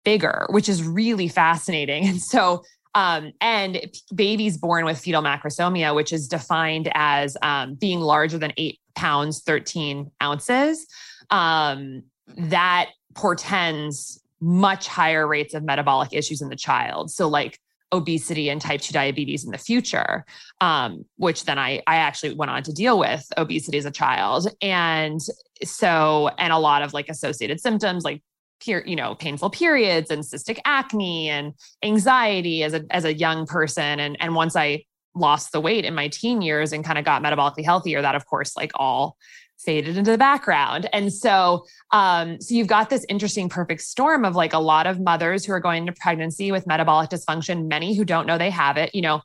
[0.04, 2.06] bigger, which is really fascinating.
[2.08, 3.80] And so, um, and
[4.14, 9.42] babies born with fetal macrosomia, which is defined as um, being larger than eight pounds,
[9.42, 10.86] 13 ounces,
[11.30, 12.02] um,
[12.36, 17.10] that portends much higher rates of metabolic issues in the child.
[17.10, 17.58] So, like
[17.92, 20.24] obesity and type 2 diabetes in the future,
[20.60, 24.48] um, which then I, I actually went on to deal with obesity as a child.
[24.62, 25.20] And
[25.64, 28.22] so, and a lot of like associated symptoms like
[28.66, 33.98] you know, painful periods and cystic acne and anxiety as a, as a young person.
[33.98, 37.22] And, and once I lost the weight in my teen years and kind of got
[37.22, 39.16] metabolically healthier, that of course, like all
[39.64, 40.88] faded into the background.
[40.92, 45.00] And so, um, so you've got this interesting perfect storm of like a lot of
[45.00, 48.76] mothers who are going into pregnancy with metabolic dysfunction, many who don't know they have
[48.76, 48.94] it.
[48.94, 49.22] You know,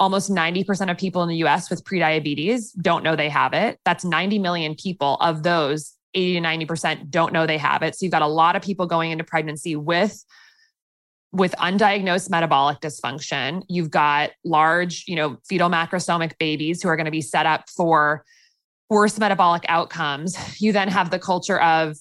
[0.00, 3.78] almost 90% of people in the US with prediabetes don't know they have it.
[3.84, 5.16] That's 90 million people.
[5.20, 7.94] Of those, 80 to 90% don't know they have it.
[7.94, 10.24] So you've got a lot of people going into pregnancy with
[11.32, 13.64] with undiagnosed metabolic dysfunction.
[13.68, 17.68] You've got large, you know, fetal macrosomic babies who are going to be set up
[17.68, 18.24] for
[18.94, 20.36] worse metabolic outcomes.
[20.62, 21.96] You then have the culture of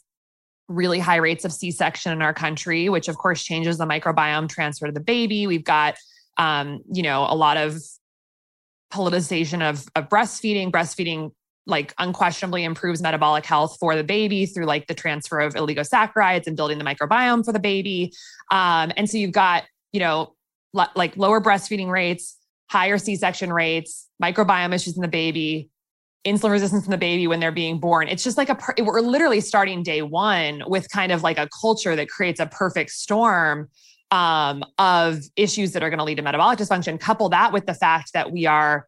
[0.70, 4.86] really high rates of C-section in our country, which of course changes the microbiome transfer
[4.86, 5.48] to the baby.
[5.48, 5.96] We've got,
[6.38, 7.82] um, you know, a lot of
[8.94, 10.72] politicization of, of breastfeeding.
[10.72, 11.32] Breastfeeding
[11.66, 16.56] like unquestionably improves metabolic health for the baby through like the transfer of oligosaccharides and
[16.56, 18.14] building the microbiome for the baby.
[18.52, 19.64] Um, and so you've got,
[19.94, 20.36] you know,
[20.74, 22.38] like lower breastfeeding rates,
[22.70, 25.70] higher C-section rates, microbiome issues in the baby,
[26.26, 28.08] insulin resistance in the baby when they're being born.
[28.08, 31.96] It's just like a, we're literally starting day one with kind of like a culture
[31.96, 33.70] that creates a perfect storm
[34.12, 37.00] um, of issues that are going to lead to metabolic dysfunction.
[37.00, 38.88] Couple that with the fact that we are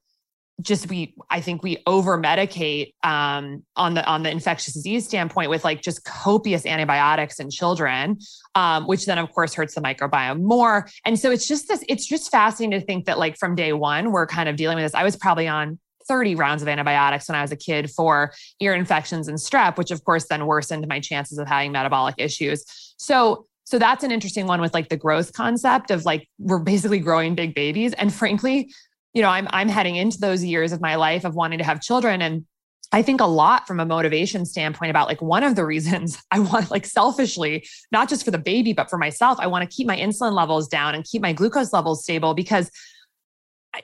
[0.62, 5.50] just we i think we over medicate um, on the on the infectious disease standpoint
[5.50, 8.18] with like just copious antibiotics in children
[8.56, 12.06] um, which then of course hurts the microbiome more and so it's just this it's
[12.06, 14.96] just fascinating to think that like from day one we're kind of dealing with this
[14.96, 15.78] i was probably on
[16.08, 19.92] 30 rounds of antibiotics when I was a kid for ear infections and strep, which
[19.92, 22.64] of course then worsened my chances of having metabolic issues.
[22.98, 27.00] So so that's an interesting one with like the growth concept of like we're basically
[27.00, 27.94] growing big babies.
[27.94, 28.72] And frankly,
[29.14, 31.82] you know, I'm I'm heading into those years of my life of wanting to have
[31.82, 32.46] children and
[32.92, 36.40] I think a lot from a motivation standpoint about like one of the reasons I
[36.40, 39.88] want like selfishly, not just for the baby, but for myself, I want to keep
[39.88, 42.70] my insulin levels down and keep my glucose levels stable because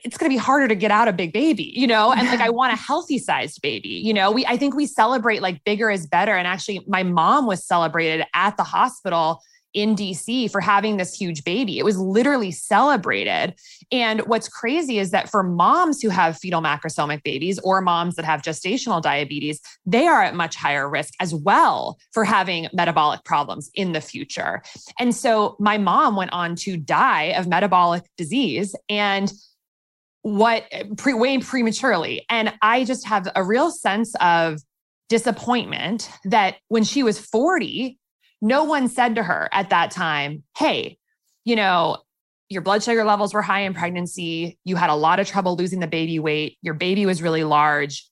[0.03, 2.11] it's going to be harder to get out a big baby, you know?
[2.11, 4.31] And like, I want a healthy sized baby, you know?
[4.31, 6.35] We, I think we celebrate like bigger is better.
[6.35, 9.41] And actually, my mom was celebrated at the hospital
[9.73, 11.79] in DC for having this huge baby.
[11.79, 13.55] It was literally celebrated.
[13.91, 18.25] And what's crazy is that for moms who have fetal macrosomic babies or moms that
[18.25, 23.69] have gestational diabetes, they are at much higher risk as well for having metabolic problems
[23.73, 24.61] in the future.
[24.99, 29.31] And so my mom went on to die of metabolic disease and
[30.23, 30.65] what
[30.97, 32.25] pre, way prematurely.
[32.29, 34.59] And I just have a real sense of
[35.09, 37.97] disappointment that when she was 40,
[38.41, 40.97] no one said to her at that time, Hey,
[41.43, 41.97] you know,
[42.49, 44.57] your blood sugar levels were high in pregnancy.
[44.65, 46.57] You had a lot of trouble losing the baby weight.
[46.61, 48.07] Your baby was really large.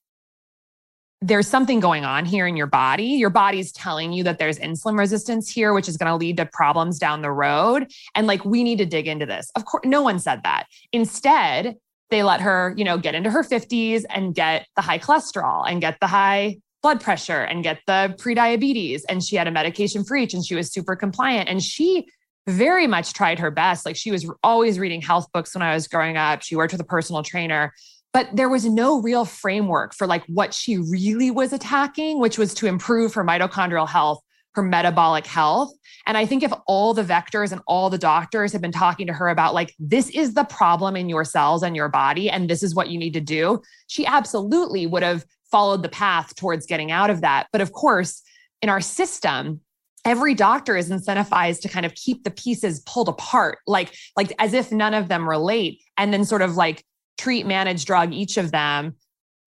[1.22, 3.04] There's something going on here in your body.
[3.04, 6.46] Your body's telling you that there's insulin resistance here, which is going to lead to
[6.46, 7.92] problems down the road.
[8.16, 9.52] And like, we need to dig into this.
[9.58, 10.68] Of course, no one said that.
[10.94, 11.76] Instead,
[12.10, 15.82] they let her, you know, get into her 50s and get the high cholesterol and
[15.82, 19.02] get the high blood pressure and get the prediabetes.
[19.10, 21.50] And she had a medication for each and she was super compliant.
[21.50, 22.08] And she
[22.48, 23.86] very much tried her best.
[23.86, 26.42] Like she was always reading health books when I was growing up.
[26.42, 27.74] She worked with a personal trainer,
[28.12, 32.54] but there was no real framework for like what she really was attacking, which was
[32.56, 34.22] to improve her mitochondrial health,
[34.56, 35.72] her metabolic health.
[36.06, 39.14] And I think if all the vectors and all the doctors had been talking to
[39.14, 42.64] her about like, this is the problem in your cells and your body, and this
[42.64, 46.92] is what you need to do, she absolutely would have followed the path towards getting
[46.92, 47.48] out of that.
[47.52, 48.22] But of course,
[48.62, 49.62] in our system,
[50.06, 54.54] every doctor is incentivized to kind of keep the pieces pulled apart, like, like as
[54.54, 56.84] if none of them relate, and then sort of like
[57.18, 58.96] treat, manage, drug each of them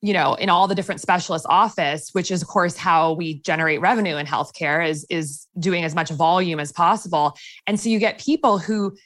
[0.02, 3.80] you know in all the different specialist office which is of course how we generate
[3.80, 7.36] revenue in healthcare is is doing as much volume as possible.
[7.66, 8.96] And so you get people who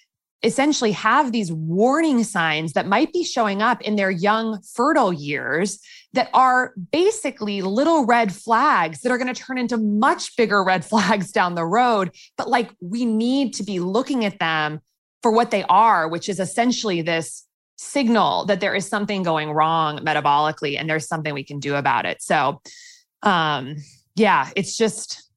[0.43, 5.81] essentially have these warning signs that might be showing up in their young fertile years
[6.13, 10.85] that are basically little red flags that are going to turn into much bigger red
[10.91, 12.11] flags down the road.
[12.37, 14.81] But like we need to be looking at them
[15.23, 17.46] for what they are which is essentially this
[17.77, 22.07] signal that there is something going wrong metabolically and there's something we can do about
[22.07, 22.61] it so
[23.23, 23.77] um
[24.15, 25.31] yeah it's just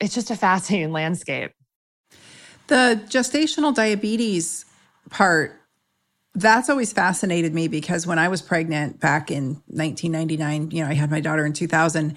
[0.00, 1.52] it's just a fascinating landscape
[2.66, 4.64] the gestational diabetes
[5.10, 5.60] part,
[6.34, 10.94] that's always fascinated me because when I was pregnant back in 1999, you know, I
[10.94, 12.16] had my daughter in 2000,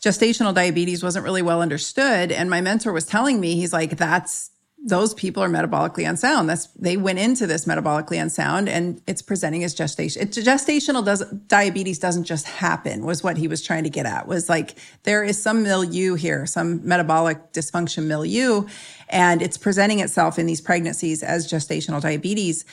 [0.00, 2.30] gestational diabetes wasn't really well understood.
[2.30, 4.50] And my mentor was telling me, he's like, that's
[4.84, 6.48] those people are metabolically unsound.
[6.48, 10.22] That's they went into this metabolically unsound, and it's presenting as gestation.
[10.22, 13.04] It's gestational does diabetes doesn't just happen.
[13.04, 14.28] Was what he was trying to get at.
[14.28, 18.66] Was like there is some milieu here, some metabolic dysfunction milieu,
[19.08, 22.64] and it's presenting itself in these pregnancies as gestational diabetes.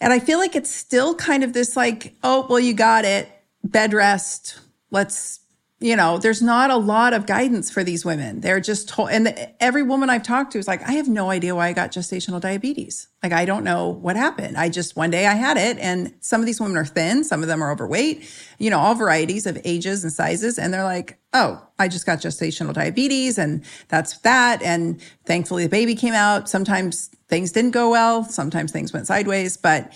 [0.00, 3.28] And I feel like it's still kind of this like, oh well, you got it,
[3.62, 4.58] bed rest.
[4.90, 5.40] Let's
[5.80, 8.40] you know, there's not a lot of guidance for these women.
[8.40, 11.30] They're just told, and the, every woman I've talked to is like, I have no
[11.30, 13.08] idea why I got gestational diabetes.
[13.22, 14.56] Like, I don't know what happened.
[14.56, 15.76] I just, one day I had it.
[15.78, 18.94] And some of these women are thin, some of them are overweight, you know, all
[18.94, 20.58] varieties of ages and sizes.
[20.58, 24.62] And they're like, oh, I just got gestational diabetes and that's that.
[24.62, 26.48] And thankfully the baby came out.
[26.48, 29.56] Sometimes things didn't go well, sometimes things went sideways.
[29.56, 29.92] But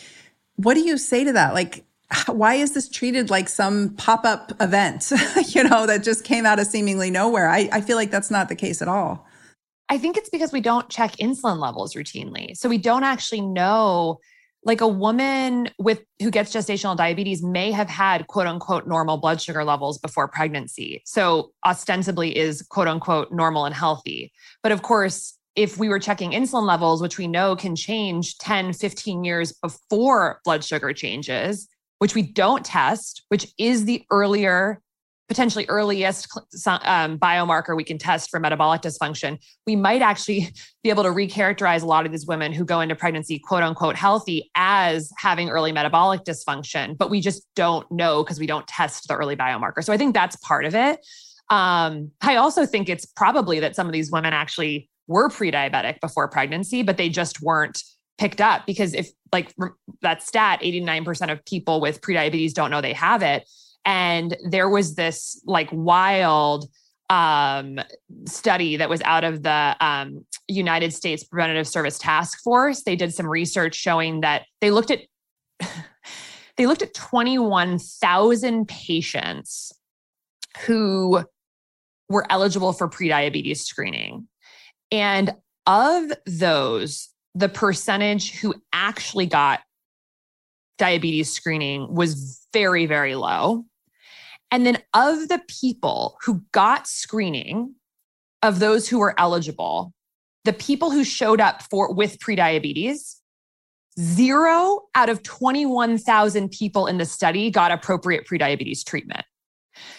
[0.56, 1.54] what do you say to that?
[1.54, 1.84] Like,
[2.26, 5.12] why is this treated like some pop-up event,
[5.48, 7.48] you know, that just came out of seemingly nowhere?
[7.48, 9.26] I, I feel like that's not the case at all.
[9.88, 12.56] I think it's because we don't check insulin levels routinely.
[12.56, 14.20] So we don't actually know
[14.64, 19.40] like a woman with who gets gestational diabetes may have had quote unquote normal blood
[19.40, 21.00] sugar levels before pregnancy.
[21.06, 24.32] So ostensibly is quote unquote normal and healthy.
[24.62, 28.74] But of course, if we were checking insulin levels, which we know can change 10,
[28.74, 31.68] 15 years before blood sugar changes,
[31.98, 34.80] which we don't test, which is the earlier
[35.28, 36.26] potentially earliest
[36.66, 40.50] um, biomarker we can test for metabolic dysfunction, we might actually
[40.82, 43.94] be able to recharacterize a lot of these women who go into pregnancy, quote unquote,
[43.94, 46.96] healthy as having early metabolic dysfunction.
[46.96, 49.84] But we just don't know because we don't test the early biomarker.
[49.84, 50.98] So I think that's part of it.
[51.50, 56.00] Um, I also think it's probably that some of these women actually were pre diabetic
[56.00, 57.82] before pregnancy, but they just weren't
[58.18, 59.54] picked up because if, like,
[60.02, 63.48] that stat 89% of people with prediabetes don't know they have it
[63.84, 66.68] and there was this like wild
[67.10, 67.80] um,
[68.26, 72.82] study that was out of the um, United States Preventative Service Task Force.
[72.82, 75.00] They did some research showing that they looked at
[76.56, 79.72] they looked at 21,000 patients
[80.66, 81.24] who
[82.08, 84.28] were eligible for prediabetes screening.
[84.90, 85.34] And
[85.66, 89.60] of those, the percentage who actually got
[90.78, 93.64] diabetes screening was very, very low.
[94.50, 97.74] And then of the people who got screening,
[98.42, 99.92] of those who were eligible,
[100.44, 103.16] the people who showed up for with prediabetes,
[104.00, 109.24] zero out of 21,000 people in the study got appropriate prediabetes treatment.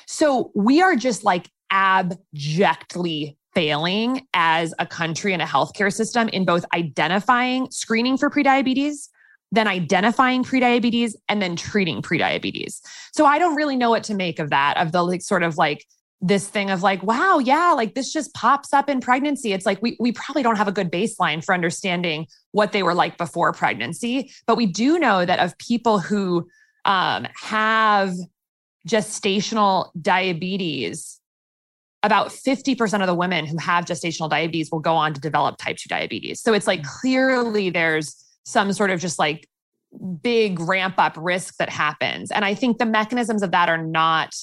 [0.08, 6.46] So we are just like abjectly failing as a country and a healthcare system in
[6.46, 9.10] both identifying screening for prediabetes
[9.52, 12.82] then identifying prediabetes and then treating prediabetes.
[13.14, 15.58] So I don't really know what to make of that, of the like sort of
[15.58, 15.86] like
[16.22, 19.54] this thing of like, wow, yeah, like this just pops up in pregnancy.
[19.54, 22.94] It's like we we probably don't have a good baseline for understanding what they were
[22.94, 26.48] like before pregnancy, but we do know that of people who
[26.86, 28.14] um, have
[28.88, 31.19] gestational diabetes,
[32.04, 35.78] about 50% of the women who have gestational diabetes will go on to develop type
[35.78, 36.42] 2 diabetes.
[36.42, 36.88] So it's like mm.
[37.02, 39.48] clearly there's some sort of just like
[40.22, 42.32] big ramp up risk that happens.
[42.32, 44.34] And I think the mechanisms of that are not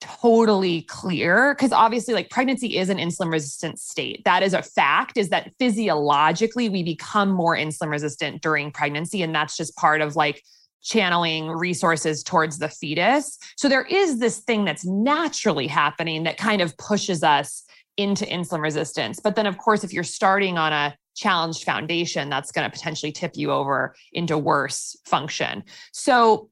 [0.00, 5.18] totally clear because obviously like pregnancy is an insulin resistant state that is a fact
[5.18, 10.16] is that physiologically we become more insulin resistant during pregnancy and that's just part of
[10.16, 10.42] like
[10.82, 13.38] channeling resources towards the fetus.
[13.56, 17.64] So there is this thing that's naturally happening that kind of pushes us
[17.96, 19.20] into insulin resistance.
[19.20, 23.12] But then of course if you're starting on a challenged foundation that's going to potentially
[23.12, 25.64] tip you over into worse function.
[25.92, 26.50] So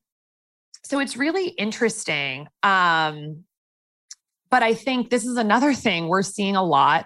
[0.85, 3.45] so it's really interesting um
[4.49, 7.05] but i think this is another thing we're seeing a lot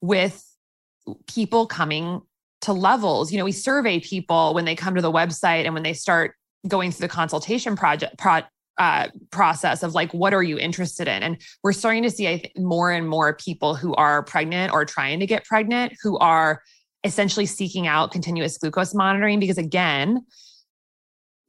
[0.00, 0.42] with
[1.26, 2.22] people coming
[2.62, 3.32] to levels.
[3.32, 6.34] You know we survey people when they come to the website and when they start
[6.68, 8.40] going through the consultation project pro,
[8.78, 11.22] uh, process of like what are you interested in?
[11.22, 15.20] And we're starting to see I more and more people who are pregnant or trying
[15.20, 16.62] to get pregnant who are
[17.04, 20.24] essentially seeking out continuous glucose monitoring because again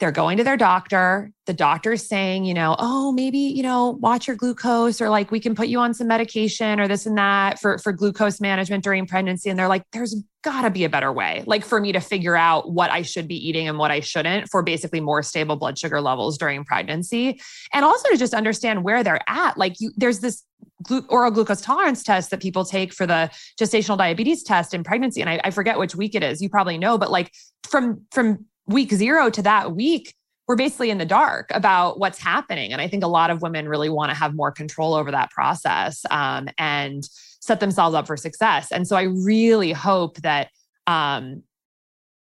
[0.02, 1.32] they're going to their doctor.
[1.46, 5.40] The doctor's saying you know oh maybe you know watch your glucose or like we
[5.40, 9.06] can put you on some medication or this and that for for glucose management during
[9.06, 9.50] pregnancy.
[9.50, 12.36] And they're like there's got to be a better way like for me to figure
[12.36, 15.78] out what i should be eating and what i shouldn't for basically more stable blood
[15.78, 17.40] sugar levels during pregnancy.
[17.74, 20.44] And also to just understand where they're at like you there's this
[20.82, 23.30] glu- oral glucose tolerance test that people take for the
[23.60, 26.80] gestational diabetes test in pregnancy and I, I forget which week it is you probably
[26.80, 27.32] know but like
[27.70, 30.16] from from week zero to that week
[30.48, 32.74] we're basically in the dark about what's happening.
[32.74, 35.32] And i think a lot of women really want to have more control over that
[35.32, 37.08] process um, and
[37.40, 38.72] set themselves up for success.
[38.72, 40.50] And so i really hope that
[40.88, 41.44] um,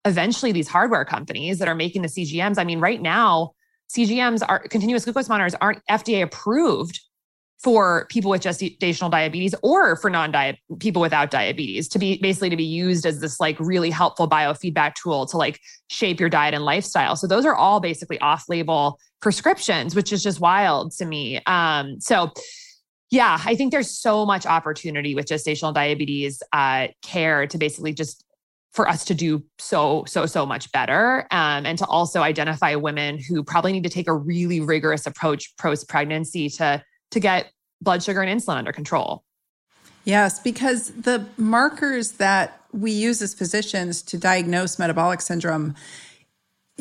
[0.05, 3.51] eventually these hardware companies that are making the cgms i mean right now
[3.95, 6.99] cgms are continuous glucose monitors aren't fda approved
[7.63, 10.33] for people with gestational diabetes or for non
[10.79, 14.95] people without diabetes to be basically to be used as this like really helpful biofeedback
[14.95, 15.59] tool to like
[15.89, 17.15] shape your diet and lifestyle.
[17.15, 21.39] So those are all basically off-label prescriptions, which is just wild to me.
[21.45, 22.31] Um, so
[23.11, 28.25] yeah, I think there's so much opportunity with gestational diabetes uh, care to basically just
[28.73, 33.19] for us to do so so so much better um, and to also identify women
[33.19, 36.81] who probably need to take a really rigorous approach post pregnancy to
[37.11, 37.51] to get
[37.81, 39.23] blood sugar and insulin under control.
[40.03, 45.75] Yes, because the markers that we use as physicians to diagnose metabolic syndrome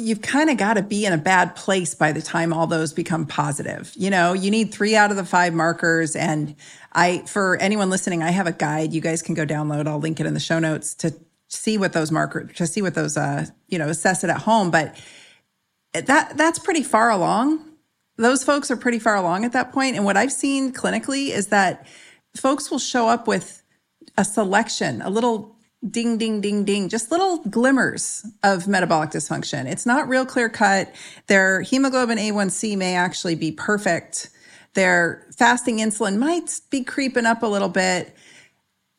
[0.00, 2.92] you've kind of got to be in a bad place by the time all those
[2.92, 3.92] become positive.
[3.96, 6.16] You know, you need three out of the five markers.
[6.16, 6.56] And
[6.92, 9.86] I, for anyone listening, I have a guide you guys can go download.
[9.86, 11.14] I'll link it in the show notes to
[11.48, 14.70] see what those markers, to see what those, uh, you know, assess it at home.
[14.70, 14.96] But
[15.92, 17.64] that, that's pretty far along.
[18.20, 19.96] Those folks are pretty far along at that point.
[19.96, 21.86] And what I've seen clinically is that
[22.36, 23.62] folks will show up with
[24.18, 25.56] a selection, a little
[25.88, 29.64] ding, ding, ding, ding, just little glimmers of metabolic dysfunction.
[29.64, 30.94] It's not real clear cut.
[31.28, 34.28] Their hemoglobin A1C may actually be perfect.
[34.74, 38.14] Their fasting insulin might be creeping up a little bit.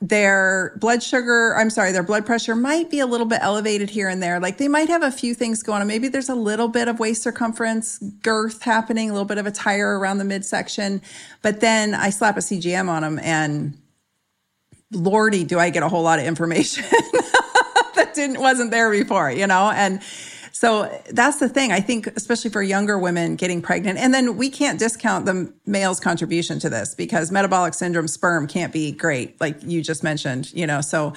[0.02, 4.10] Their blood sugar, I'm sorry, their blood pressure might be a little bit elevated here
[4.10, 4.40] and there.
[4.40, 5.88] Like they might have a few things going on.
[5.88, 9.52] Maybe there's a little bit of waist circumference girth happening, a little bit of a
[9.52, 11.04] tire around the midsection.
[11.44, 13.78] But then I slap a CGM on them and
[14.92, 16.84] lordy, do I get a whole lot of information
[17.96, 19.72] that didn't wasn't there before, you know?
[19.72, 20.02] And
[20.52, 21.72] so that's the thing.
[21.72, 26.00] I think, especially for younger women getting pregnant, and then we can't discount the male's
[26.00, 30.68] contribution to this because metabolic syndrome sperm can't be great, like you just mentioned, you
[30.68, 30.82] know.
[30.82, 31.14] So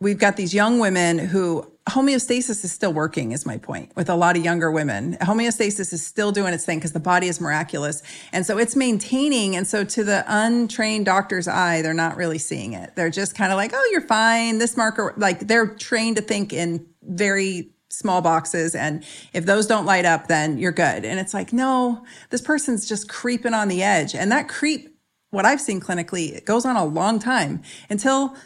[0.00, 4.14] we've got these young women who homeostasis is still working is my point with a
[4.14, 8.02] lot of younger women homeostasis is still doing its thing because the body is miraculous
[8.32, 12.74] and so it's maintaining and so to the untrained doctor's eye they're not really seeing
[12.74, 16.22] it they're just kind of like oh you're fine this marker like they're trained to
[16.22, 21.18] think in very small boxes and if those don't light up then you're good and
[21.18, 24.94] it's like no this person's just creeping on the edge and that creep
[25.30, 28.36] what i've seen clinically it goes on a long time until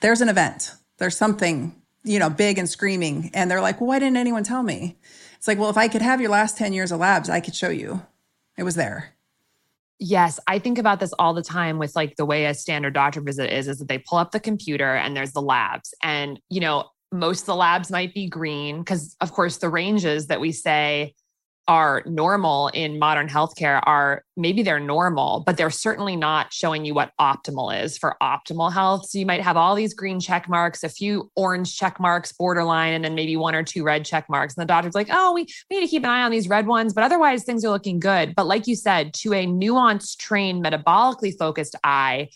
[0.00, 1.74] there's an event there's something
[2.06, 3.30] you know, big and screaming.
[3.34, 4.96] And they're like, well, why didn't anyone tell me?
[5.36, 7.54] It's like, well, if I could have your last 10 years of labs, I could
[7.54, 8.06] show you.
[8.56, 9.12] It was there.
[9.98, 13.20] Yes, I think about this all the time with like the way a standard doctor
[13.20, 15.94] visit is is that they pull up the computer and there's the labs.
[16.02, 16.84] And you know,
[17.18, 21.14] most of the labs might be green because of course the ranges that we say
[21.68, 26.94] are normal in modern healthcare are maybe they're normal, but they're certainly not showing you
[26.94, 29.08] what optimal is for optimal health.
[29.08, 32.92] So you might have all these green check marks, a few orange check marks, borderline,
[32.92, 34.54] and then maybe one or two red check marks.
[34.54, 36.66] And the doctor's like, oh, we, we need to keep an eye on these red
[36.66, 38.34] ones, but otherwise things are looking good.
[38.36, 42.28] But like you said, to a nuanced, trained, metabolically focused eye,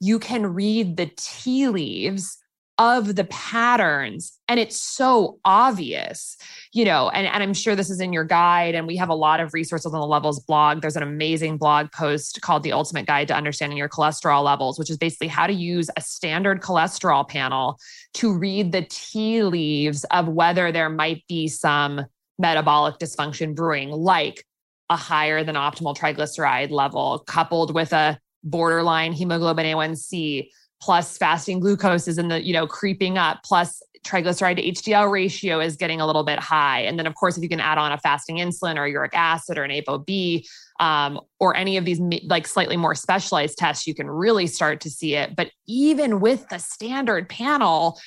[0.00, 2.38] you can read the tea leaves
[2.78, 6.36] of the patterns and it's so obvious
[6.72, 9.14] you know and, and i'm sure this is in your guide and we have a
[9.14, 10.80] lot of resources on the levels blog.
[10.80, 14.90] There's an amazing blog post called the ultimate guide to understanding your cholesterol levels which
[14.90, 17.78] is basically how to use a standard cholesterol panel
[18.14, 22.04] to read the tea leaves of whether there might be some
[22.38, 24.44] metabolic dysfunction brewing like
[24.90, 30.48] a higher than optimal triglyceride level coupled with a borderline hemoglobin a1c
[30.80, 35.60] plus fasting glucose is in the you know creeping up plus triglyceride to hdl ratio
[35.60, 37.92] is getting a little bit high and then of course if you can add on
[37.92, 40.44] a fasting insulin or uric acid or an apob
[40.80, 44.90] um, or any of these like slightly more specialized tests you can really start to
[44.90, 47.98] see it but even with the standard panel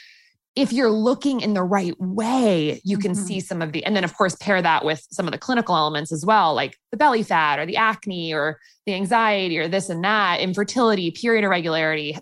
[0.56, 3.24] if you're looking in the right way, you can mm-hmm.
[3.24, 5.76] see some of the, and then of course, pair that with some of the clinical
[5.76, 9.90] elements as well, like the belly fat or the acne or the anxiety or this
[9.90, 12.18] and that, infertility, period irregularity,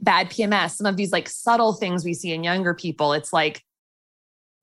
[0.00, 3.62] bad PMS, some of these like subtle things we see in younger people, it's like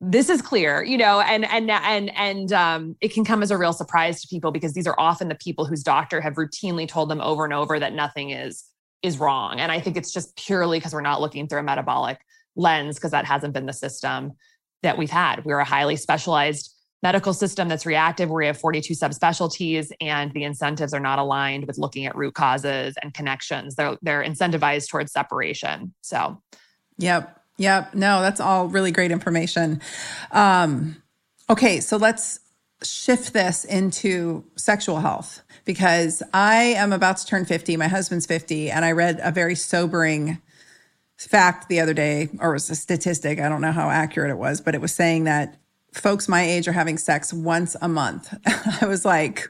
[0.02, 3.58] this is clear, you know, and and and and um, it can come as a
[3.58, 7.10] real surprise to people because these are often the people whose doctor have routinely told
[7.10, 8.64] them over and over that nothing is
[9.04, 9.60] is wrong.
[9.60, 12.20] And I think it's just purely because we're not looking through a metabolic
[12.56, 14.34] lens because that hasn't been the system
[14.84, 15.46] that we've had.
[15.46, 20.44] We're a highly specialized medical system that's reactive where we have 42 subspecialties and the
[20.44, 23.76] incentives are not aligned with looking at root causes and connections.
[23.76, 26.42] They're they're incentivized towards separation so.
[26.98, 27.94] Yep yep.
[27.94, 29.82] No that's all really great information.
[30.32, 31.02] Um,
[31.50, 32.40] okay so let's
[32.84, 38.72] shift this into sexual health because i am about to turn 50 my husband's 50
[38.72, 40.42] and i read a very sobering
[41.18, 44.38] fact the other day or it was a statistic i don't know how accurate it
[44.38, 45.61] was but it was saying that
[45.94, 48.34] folks my age are having sex once a month.
[48.82, 49.50] I was like,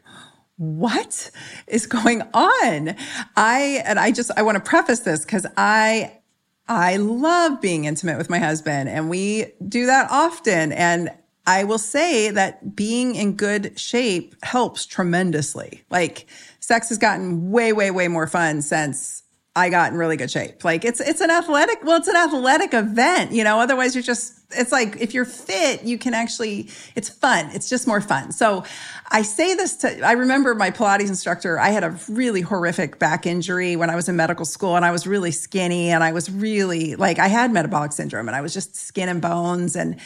[0.57, 1.31] what
[1.67, 2.95] is going on?
[3.35, 6.19] I, and I just, I want to preface this because I,
[6.67, 10.71] I love being intimate with my husband and we do that often.
[10.71, 11.09] And
[11.45, 15.83] I will say that being in good shape helps tremendously.
[15.89, 16.27] Like
[16.59, 19.20] sex has gotten way, way, way more fun since
[19.53, 20.63] I got in really good shape.
[20.63, 23.59] Like it's it's an athletic, well, it's an athletic event, you know.
[23.59, 27.49] Otherwise, you're just it's like if you're fit, you can actually it's fun.
[27.51, 28.31] It's just more fun.
[28.31, 28.63] So
[29.09, 33.25] I say this to I remember my Pilates instructor, I had a really horrific back
[33.25, 36.31] injury when I was in medical school and I was really skinny and I was
[36.31, 39.97] really like I had metabolic syndrome and I was just skin and bones and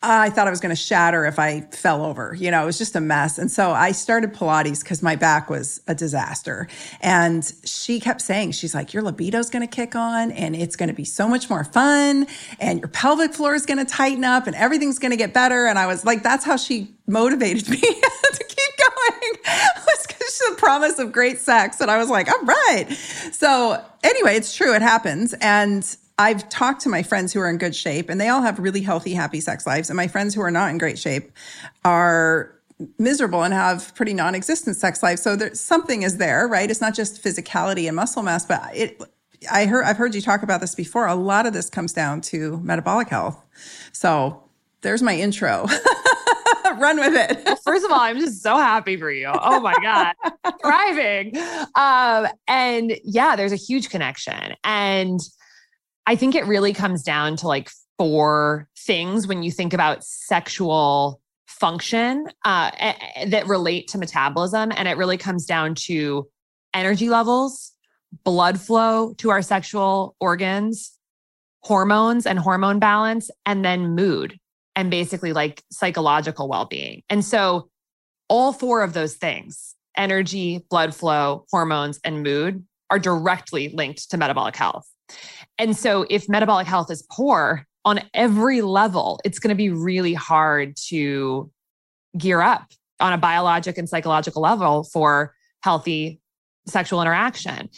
[0.00, 2.32] I thought I was going to shatter if I fell over.
[2.38, 3.36] You know, it was just a mess.
[3.36, 6.68] And so I started Pilates because my back was a disaster.
[7.00, 10.88] And she kept saying, she's like, your libido's going to kick on and it's going
[10.88, 12.28] to be so much more fun
[12.60, 15.66] and your pelvic floor is going to tighten up and everything's going to get better.
[15.66, 19.34] And I was like, that's how she motivated me to keep going.
[20.38, 21.80] was the promise of great sex.
[21.80, 22.86] And I was like, all right.
[23.32, 24.74] So anyway, it's true.
[24.74, 25.34] It happens.
[25.40, 25.84] And
[26.18, 28.82] I've talked to my friends who are in good shape and they all have really
[28.82, 29.88] healthy, happy sex lives.
[29.88, 31.30] And my friends who are not in great shape
[31.84, 32.58] are
[32.98, 35.22] miserable and have pretty non-existent sex lives.
[35.22, 36.70] So there's something is there, right?
[36.70, 39.00] It's not just physicality and muscle mass, but it
[39.52, 41.06] I heard I've heard you talk about this before.
[41.06, 43.44] A lot of this comes down to metabolic health.
[43.92, 44.42] So
[44.80, 45.66] there's my intro.
[46.78, 47.44] Run with it.
[47.44, 49.30] well, first of all, I'm just so happy for you.
[49.32, 50.14] Oh my God.
[50.62, 51.36] Thriving.
[51.74, 54.54] Um, and yeah, there's a huge connection.
[54.64, 55.20] And
[56.08, 61.20] I think it really comes down to like four things when you think about sexual
[61.46, 62.70] function uh,
[63.26, 64.72] that relate to metabolism.
[64.74, 66.26] And it really comes down to
[66.72, 67.72] energy levels,
[68.24, 70.96] blood flow to our sexual organs,
[71.60, 74.38] hormones and hormone balance, and then mood
[74.74, 77.02] and basically like psychological well being.
[77.10, 77.68] And so,
[78.30, 84.16] all four of those things energy, blood flow, hormones, and mood are directly linked to
[84.16, 84.88] metabolic health.
[85.58, 90.14] And so, if metabolic health is poor on every level, it's going to be really
[90.14, 91.50] hard to
[92.16, 96.20] gear up on a biologic and psychological level for healthy
[96.66, 97.68] sexual interaction.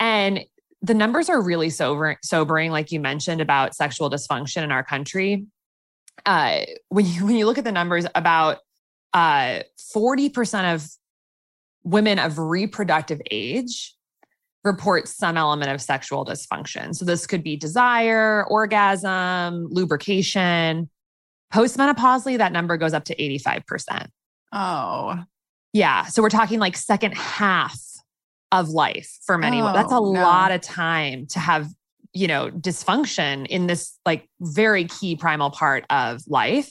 [0.00, 0.44] And
[0.82, 5.46] the numbers are really sober, sobering, like you mentioned about sexual dysfunction in our country.
[6.24, 8.58] Uh, when you when you look at the numbers, about
[9.14, 9.60] uh,
[9.92, 10.88] forty percent of
[11.84, 13.94] women of reproductive age
[14.64, 16.94] report some element of sexual dysfunction.
[16.94, 20.90] So this could be desire, orgasm, lubrication.
[21.52, 24.08] Postmenopausally, that number goes up to 85%.
[24.52, 25.22] Oh.
[25.72, 26.04] Yeah.
[26.06, 27.78] So we're talking like second half
[28.52, 29.60] of life for many.
[29.60, 30.22] Oh, That's a oh, no.
[30.22, 31.68] lot of time to have,
[32.12, 36.70] you know, dysfunction in this like very key primal part of life.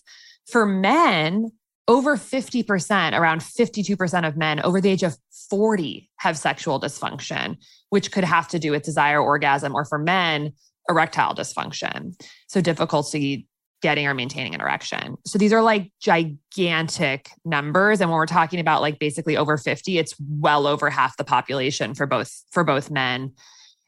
[0.51, 1.51] For men,
[1.88, 5.15] over 50%, around 52% of men over the age of
[5.49, 7.57] 40 have sexual dysfunction,
[7.89, 10.51] which could have to do with desire, orgasm, or for men,
[10.89, 12.13] erectile dysfunction.
[12.47, 13.47] So difficulty
[13.81, 15.17] getting or maintaining an erection.
[15.25, 19.99] So these are like gigantic numbers and when we're talking about like basically over 50
[19.99, 23.33] it's well over half the population for both for both men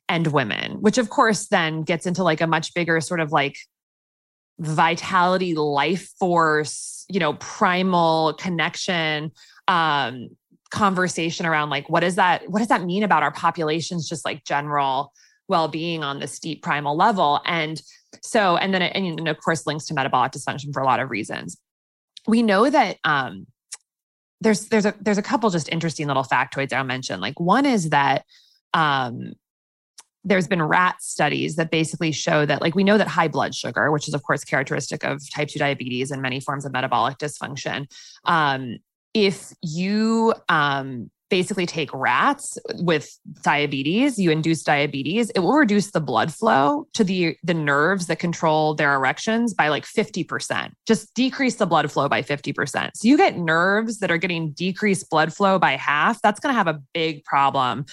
[0.08, 3.56] and women, which of course then gets into like a much bigger sort of like
[4.60, 9.32] vitality, life force, you know, primal connection,
[9.68, 10.30] um,
[10.70, 14.45] conversation around like what is that what does that mean about our population's just like
[14.45, 15.12] general
[15.47, 17.41] well-being on this deep primal level?
[17.45, 17.82] And
[18.22, 21.10] so and then it, and of course links to metabolic dysfunction for a lot of
[21.10, 21.57] reasons.
[22.28, 23.47] We know that um
[24.41, 27.20] there's there's a there's a couple just interesting little factoids i'll mention.
[27.20, 28.26] Like one is that
[28.74, 29.34] um
[30.24, 33.91] there's been rat studies that basically show that like we know that high blood sugar
[33.91, 37.89] which is of course characteristic of type 2 diabetes and many forms of metabolic dysfunction
[38.26, 38.78] um,
[39.13, 46.01] if you um, basically take rats with diabetes you induce diabetes it will reduce the
[46.01, 51.55] blood flow to the the nerves that control their erections by like 50% just decrease
[51.55, 55.59] the blood flow by 50% so you get nerves that are getting decreased blood flow
[55.59, 57.86] by half that's going to have a big problem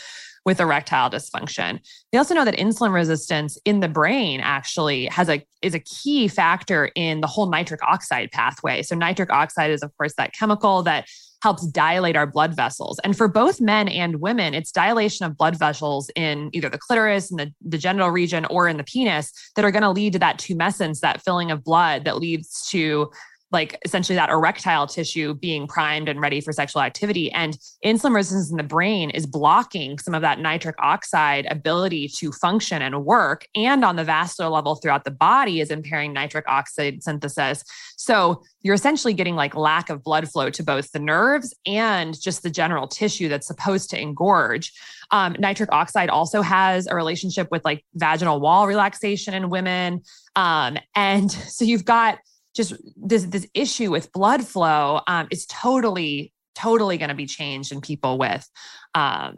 [0.47, 1.81] with erectile dysfunction.
[2.13, 6.29] They also know that insulin resistance in the brain actually has a is a key
[6.29, 8.83] factor in the whole nitric oxide pathway.
[8.83, 11.09] So nitric oxide is of course that chemical that
[11.43, 12.99] helps dilate our blood vessels.
[13.05, 17.31] And for both men and women, it's dilation of blood vessels in either the clitoris
[17.31, 20.19] and the, the genital region or in the penis that are going to lead to
[20.21, 23.11] that tumescence, that filling of blood that leads to
[23.57, 27.33] like essentially that erectile tissue being primed and ready for sexual activity.
[27.33, 32.33] And insulin resistance in the brain is blocking some of that nitric oxide ability to
[32.33, 33.47] function and work.
[33.55, 37.65] And on the vascular level throughout the body is impairing nitric oxide synthesis.
[37.97, 42.43] So you're essentially getting like lack of blood flow to both the nerves and just
[42.43, 44.71] the general tissue that's supposed to engorge.
[45.11, 50.03] Um, nitric oxide also has a relationship with like vaginal wall relaxation in women.
[50.35, 52.19] Um, and so you've got
[52.57, 57.71] just this this issue with blood flow um, is totally totally going to be changed
[57.71, 58.49] in people with
[58.95, 59.37] um,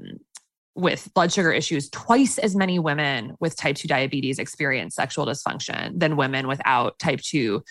[0.75, 1.91] with blood sugar issues.
[1.91, 7.21] Twice as many women with type two diabetes experience sexual dysfunction than women without type
[7.21, 7.62] two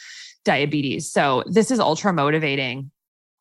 [0.44, 1.12] diabetes.
[1.12, 2.92] So this is ultra motivating,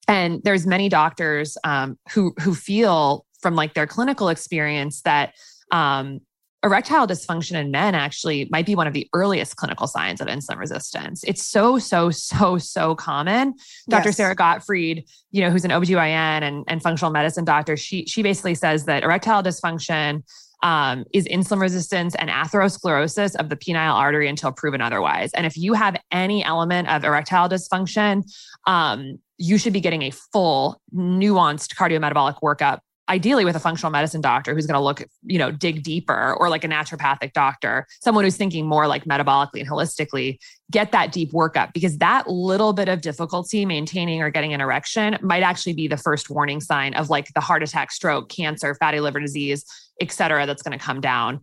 [0.07, 5.35] and there's many doctors um, who who feel from like their clinical experience that
[5.73, 6.21] um,
[6.67, 10.59] erectile dysfunction in men actually might be one of the earliest clinical signs of insulin
[10.59, 11.25] resistance.
[11.25, 13.55] It's so, so, so, so common.
[13.89, 14.09] Dr.
[14.09, 14.17] Yes.
[14.17, 18.55] Sara Gottfried, you know, who's an OBGYN and, and functional medicine doctor, she she basically
[18.55, 20.23] says that erectile dysfunction
[20.63, 25.33] um, is insulin resistance and atherosclerosis of the penile artery until proven otherwise.
[25.35, 28.25] And if you have any element of erectile dysfunction,
[28.67, 34.21] um, you should be getting a full, nuanced cardiometabolic workup ideally with a functional medicine
[34.21, 38.25] doctor who's going to look, you know, dig deeper or like a naturopathic doctor, someone
[38.25, 40.39] who's thinking more like metabolically and holistically,
[40.71, 45.17] get that deep workup because that little bit of difficulty maintaining or getting an erection
[45.23, 48.99] might actually be the first warning sign of like the heart attack, stroke, cancer, fatty
[48.99, 49.65] liver disease,
[50.01, 51.41] et cetera, that's going to come down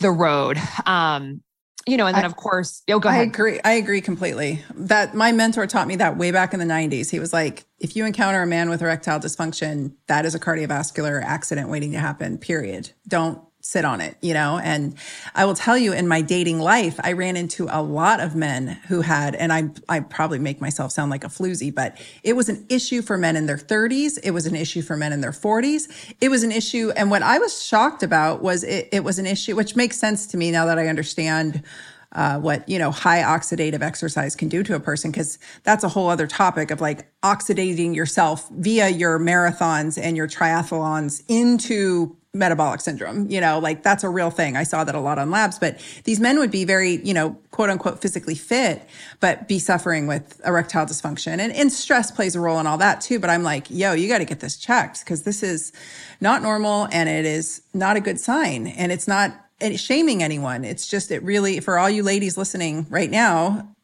[0.00, 0.58] the road.
[0.86, 1.42] Um,
[1.86, 3.20] you know, and then I, of course, oh, go ahead.
[3.20, 3.60] I agree.
[3.64, 4.62] I agree completely.
[4.74, 7.10] That my mentor taught me that way back in the 90s.
[7.10, 11.22] He was like, if you encounter a man with erectile dysfunction, that is a cardiovascular
[11.22, 12.90] accident waiting to happen, period.
[13.06, 14.60] Don't sit on it, you know?
[14.62, 14.94] And
[15.34, 18.68] I will tell you in my dating life, I ran into a lot of men
[18.86, 22.48] who had, and I, I probably make myself sound like a floozy, but it was
[22.48, 24.20] an issue for men in their 30s.
[24.22, 26.14] It was an issue for men in their 40s.
[26.20, 26.92] It was an issue.
[26.96, 30.28] And what I was shocked about was it, it was an issue, which makes sense
[30.28, 31.64] to me now that I understand
[32.12, 35.88] uh, what you know high oxidative exercise can do to a person because that's a
[35.88, 42.80] whole other topic of like oxidating yourself via your marathons and your triathlons into metabolic
[42.80, 44.56] syndrome you know like that's a real thing.
[44.56, 47.36] I saw that a lot on labs but these men would be very you know
[47.50, 48.86] quote unquote physically fit
[49.20, 51.38] but be suffering with erectile dysfunction.
[51.38, 54.08] And, and stress plays a role in all that too but i'm like yo you
[54.08, 55.72] got to get this checked because this is
[56.20, 58.66] not normal and it is not a good sign.
[58.66, 59.34] And it's not
[59.76, 60.64] shaming anyone.
[60.64, 63.74] It's just it really for all you ladies listening right now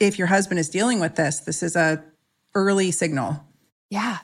[0.00, 2.02] if your husband is dealing with this this is a
[2.54, 3.42] early signal.
[3.90, 4.18] Yeah.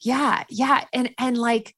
[0.00, 0.44] Yeah.
[0.48, 0.84] Yeah.
[0.92, 1.74] And and like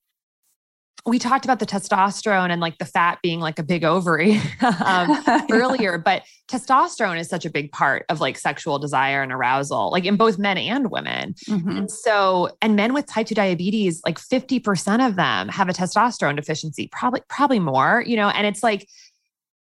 [1.06, 4.40] we talked about the testosterone and like the fat being like a big ovary
[4.84, 9.90] um, earlier, but testosterone is such a big part of like sexual desire and arousal,
[9.90, 11.34] like in both men and women.
[11.46, 11.76] Mm-hmm.
[11.76, 16.36] And so, and men with type 2 diabetes, like 50% of them have a testosterone
[16.36, 18.88] deficiency, probably, probably more, you know, and it's like,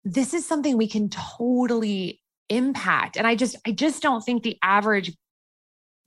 [0.05, 3.17] this is something we can totally impact.
[3.17, 5.11] And I just, I just don't think the average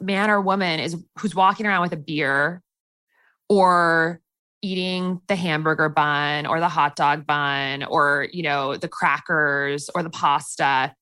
[0.00, 2.62] man or woman is who's walking around with a beer
[3.48, 4.20] or
[4.62, 10.02] eating the hamburger bun or the hot dog bun or you know the crackers or
[10.02, 10.94] the pasta.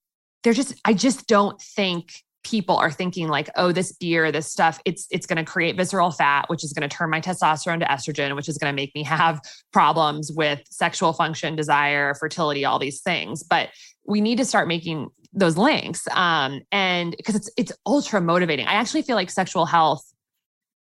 [0.43, 2.13] They're just i just don't think
[2.45, 6.11] people are thinking like oh this beer this stuff it's it's going to create visceral
[6.11, 8.95] fat which is going to turn my testosterone to estrogen which is going to make
[8.95, 9.41] me have
[9.73, 13.43] problems with sexual function desire fertility all these things.
[13.43, 13.71] But
[14.07, 18.67] we need to start making those links um, and because it's it's ultra motivating.
[18.67, 20.05] I actually feel like sexual health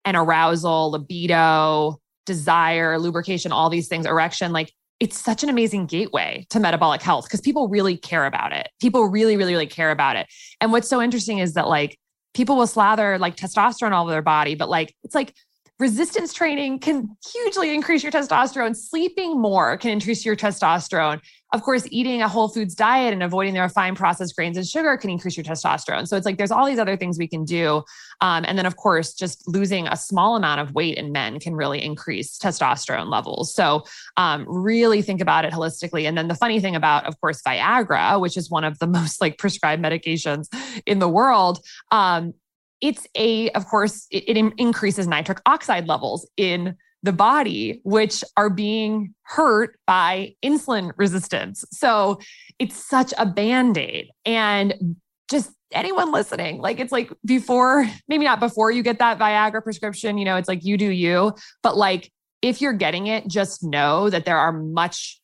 [0.04, 4.70] and arousal libido desire, lubrication, all these things, erection, like
[5.00, 8.68] it's such an amazing gateway to metabolic health because people really care about it.
[8.80, 10.26] People really, really, really care about it.
[10.60, 11.98] And what's so interesting is that like
[12.34, 15.34] people will slather like testosterone all over their body, but like it's like
[15.78, 18.76] resistance training can hugely increase your testosterone.
[18.76, 21.20] Sleeping more can increase your testosterone.
[21.54, 24.96] Of course, eating a whole foods diet and avoiding the refined processed grains and sugar
[24.98, 26.06] can increase your testosterone.
[26.06, 27.84] So it's like there's all these other things we can do.
[28.20, 31.54] Um, and then, of course, just losing a small amount of weight in men can
[31.54, 33.54] really increase testosterone levels.
[33.54, 33.84] So
[34.16, 36.06] um, really think about it holistically.
[36.06, 39.20] And then the funny thing about, of course, Viagra, which is one of the most
[39.20, 40.48] like prescribed medications
[40.86, 41.60] in the world,
[41.92, 42.34] um,
[42.80, 48.50] it's a, of course, it, it increases nitric oxide levels in the body, which are
[48.50, 51.64] being hurt by insulin resistance.
[51.70, 52.18] So
[52.58, 54.10] it's such a band aid.
[54.24, 54.96] And
[55.30, 60.18] just anyone listening, like it's like before, maybe not before you get that Viagra prescription,
[60.18, 61.34] you know, it's like you do you.
[61.62, 62.10] But like
[62.42, 65.20] if you're getting it, just know that there are much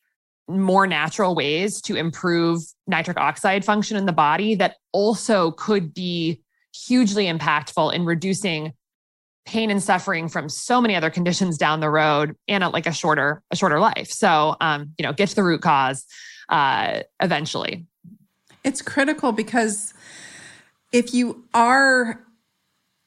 [0.47, 6.41] more natural ways to improve nitric oxide function in the body that also could be
[6.87, 8.73] hugely impactful in reducing
[9.45, 12.91] pain and suffering from so many other conditions down the road and a, like a
[12.91, 16.05] shorter a shorter life so um, you know get to the root cause
[16.49, 17.85] uh, eventually
[18.63, 19.93] it's critical because
[20.91, 22.25] if you are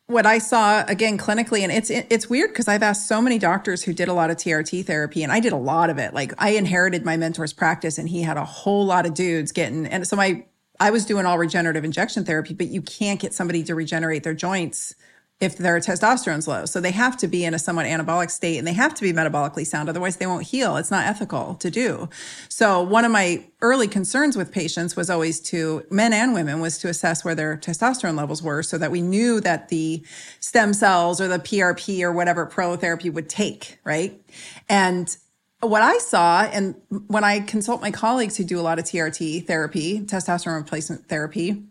[0.09, 3.83] what I saw again clinically, and it's it's weird because I've asked so many doctors
[3.83, 6.15] who did a lot of TRT therapy, and I did a lot of it.
[6.15, 9.87] Like I inherited my mentor's practice, and he had a whole lot of dudes getting,
[9.87, 10.45] and so my
[10.81, 14.35] I was doing all regenerative injection therapy, but you can't get somebody to regenerate their
[14.35, 14.95] joints
[15.41, 16.65] if their testosterone's low.
[16.65, 19.13] So they have to be in a somewhat anabolic state and they have to be
[19.13, 19.89] metabolically sound.
[19.89, 20.77] Otherwise they won't heal.
[20.77, 22.09] It's not ethical to do.
[22.49, 26.79] So one of my early concerns with patients was always to men and women was
[26.79, 30.05] to assess where their testosterone levels were so that we knew that the
[30.41, 34.21] stem cells or the PRP or whatever prolotherapy would take, right?
[34.69, 35.17] And
[35.61, 36.77] what I saw, and
[37.09, 41.65] when I consult my colleagues who do a lot of TRT therapy, testosterone replacement therapy,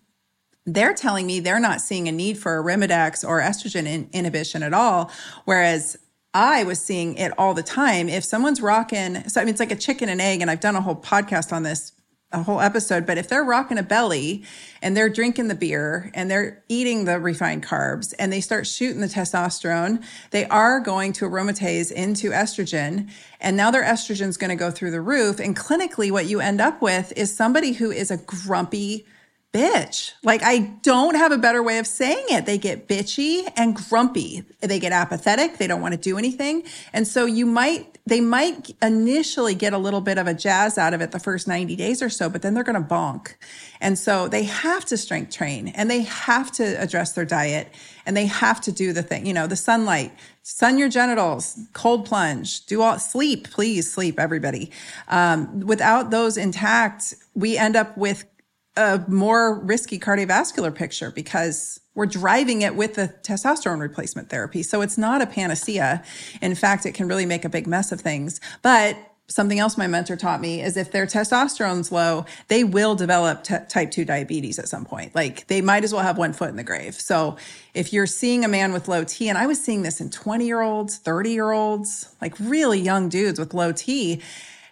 [0.66, 4.74] they're telling me they're not seeing a need for Arimidex or estrogen in- inhibition at
[4.74, 5.10] all.
[5.46, 5.98] Whereas
[6.34, 8.10] I was seeing it all the time.
[8.10, 10.76] If someone's rocking, so I mean, it's like a chicken and egg, and I've done
[10.76, 11.94] a whole podcast on this,
[12.34, 14.44] a whole episode, but if they're rocking a belly
[14.82, 19.00] and they're drinking the beer and they're eating the refined carbs and they start shooting
[19.00, 23.10] the testosterone, they are going to aromatase into estrogen.
[23.40, 25.40] And now their estrogen is going to go through the roof.
[25.40, 29.06] And clinically, what you end up with is somebody who is a grumpy,
[29.58, 30.14] bitch.
[30.24, 32.46] Like I don't have a better way of saying it.
[32.46, 34.44] They get bitchy and grumpy.
[34.60, 35.58] They get apathetic.
[35.58, 36.64] They don't want to do anything.
[36.94, 40.94] And so you might, they might initially get a little bit of a jazz out
[40.94, 43.34] of it the first 90 days or so, but then they're going to bonk.
[43.82, 47.74] And so they have to strength train and they have to address their diet
[48.06, 52.06] and they have to do the thing, you know, the sunlight, sun your genitals, cold
[52.06, 54.72] plunge, do all sleep, please sleep, everybody.
[55.08, 58.26] Um, without those intact, we end up with
[58.78, 64.62] a more risky cardiovascular picture because we're driving it with the testosterone replacement therapy.
[64.62, 66.04] So it's not a panacea.
[66.42, 68.40] In fact, it can really make a big mess of things.
[68.62, 68.98] But
[69.30, 73.56] something else my mentor taught me is if their testosterone's low, they will develop t-
[73.68, 75.14] type 2 diabetes at some point.
[75.16, 76.96] Like they might as well have one foot in the grave.
[76.96, 77.36] So
[77.74, 80.46] if you're seeing a man with low T, and I was seeing this in 20
[80.46, 84.22] year olds, 30 year olds, like really young dudes with low T,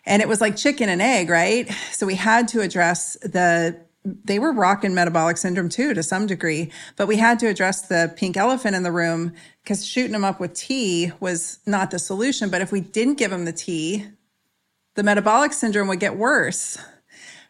[0.06, 1.70] and it was like chicken and egg, right?
[1.92, 6.72] So we had to address the they were rocking metabolic syndrome too to some degree,
[6.96, 9.34] but we had to address the pink elephant in the room
[9.64, 12.50] because shooting them up with T was not the solution.
[12.50, 14.06] But if we didn't give them the T
[14.96, 16.78] the metabolic syndrome would get worse.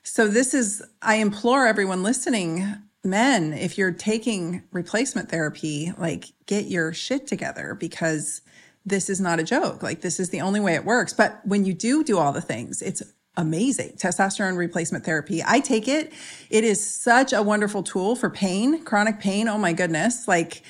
[0.03, 2.65] So this is, I implore everyone listening,
[3.03, 8.41] men, if you're taking replacement therapy, like get your shit together because
[8.85, 9.81] this is not a joke.
[9.81, 11.13] Like this is the only way it works.
[11.13, 13.01] But when you do do all the things, it's
[13.37, 13.91] amazing.
[13.97, 15.43] Testosterone replacement therapy.
[15.45, 16.13] I take it.
[16.49, 19.47] It is such a wonderful tool for pain, chronic pain.
[19.47, 20.27] Oh my goodness.
[20.27, 20.63] Like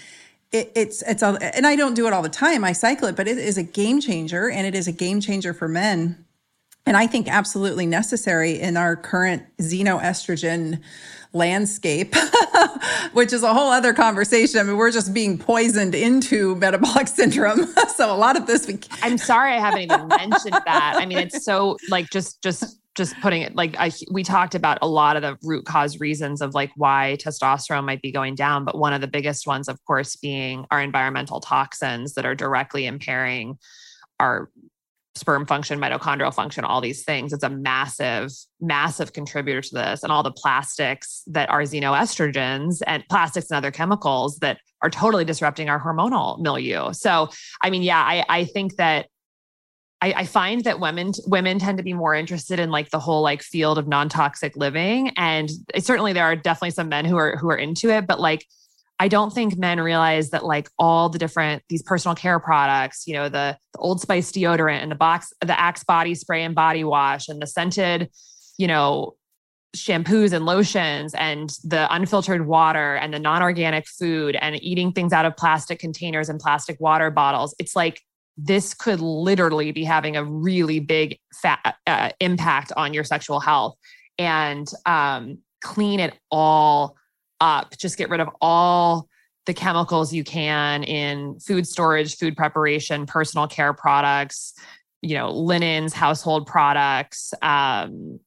[0.52, 2.64] it, it's, it's, a, and I don't do it all the time.
[2.64, 5.54] I cycle it, but it is a game changer and it is a game changer
[5.54, 6.26] for men.
[6.86, 10.82] And I think absolutely necessary in our current xenoestrogen
[11.36, 12.16] landscape,
[13.14, 14.60] which is a whole other conversation.
[14.60, 17.68] I mean, we're just being poisoned into metabolic syndrome.
[17.96, 20.96] so a lot of this we I'm sorry I haven't even mentioned that.
[20.98, 24.80] I mean, it's so like just just just putting it like I we talked about
[24.82, 28.64] a lot of the root cause reasons of like why testosterone might be going down,
[28.64, 32.86] but one of the biggest ones of course being our environmental toxins that are directly
[32.86, 33.58] impairing
[34.20, 34.50] our
[35.16, 37.32] sperm function, mitochondrial function, all these things.
[37.32, 40.04] It's a massive, massive contributor to this.
[40.04, 45.26] And all the plastics that are xenoestrogens and plastics and other chemicals that are totally
[45.26, 46.92] disrupting our hormonal milieu.
[46.92, 47.30] So,
[47.62, 49.08] I mean, yeah, I, I think that
[50.02, 53.22] I, I find that women women tend to be more interested in like the whole
[53.22, 55.12] like field of non-toxic living.
[55.16, 55.50] And
[55.80, 58.46] certainly there are definitely some men who are who are into it, but like
[59.00, 63.14] I don't think men realize that like all the different these personal care products, you
[63.14, 66.84] know, the, the Old Spice deodorant and the box, the Axe body spray and body
[66.84, 68.10] wash and the scented,
[68.58, 69.16] you know,
[69.76, 75.26] shampoos and lotions and the unfiltered water and the non-organic food and eating things out
[75.26, 77.54] of plastic containers and plastic water bottles.
[77.60, 78.02] It's like
[78.38, 83.76] this could literally be having a really big fat, uh, impact on your sexual health
[84.18, 86.96] and um, clean it all
[87.40, 87.78] up.
[87.78, 89.08] Just get rid of all
[89.46, 94.54] the chemicals you can in food storage, food preparation, personal care products,
[95.02, 98.20] you know, linens, household products, um,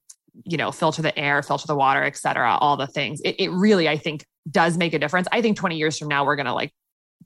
[0.45, 3.19] you know, filter the air, filter the water, et cetera, all the things.
[3.25, 5.27] It, it really, I think, does make a difference.
[5.31, 6.73] I think 20 years from now, we're going to like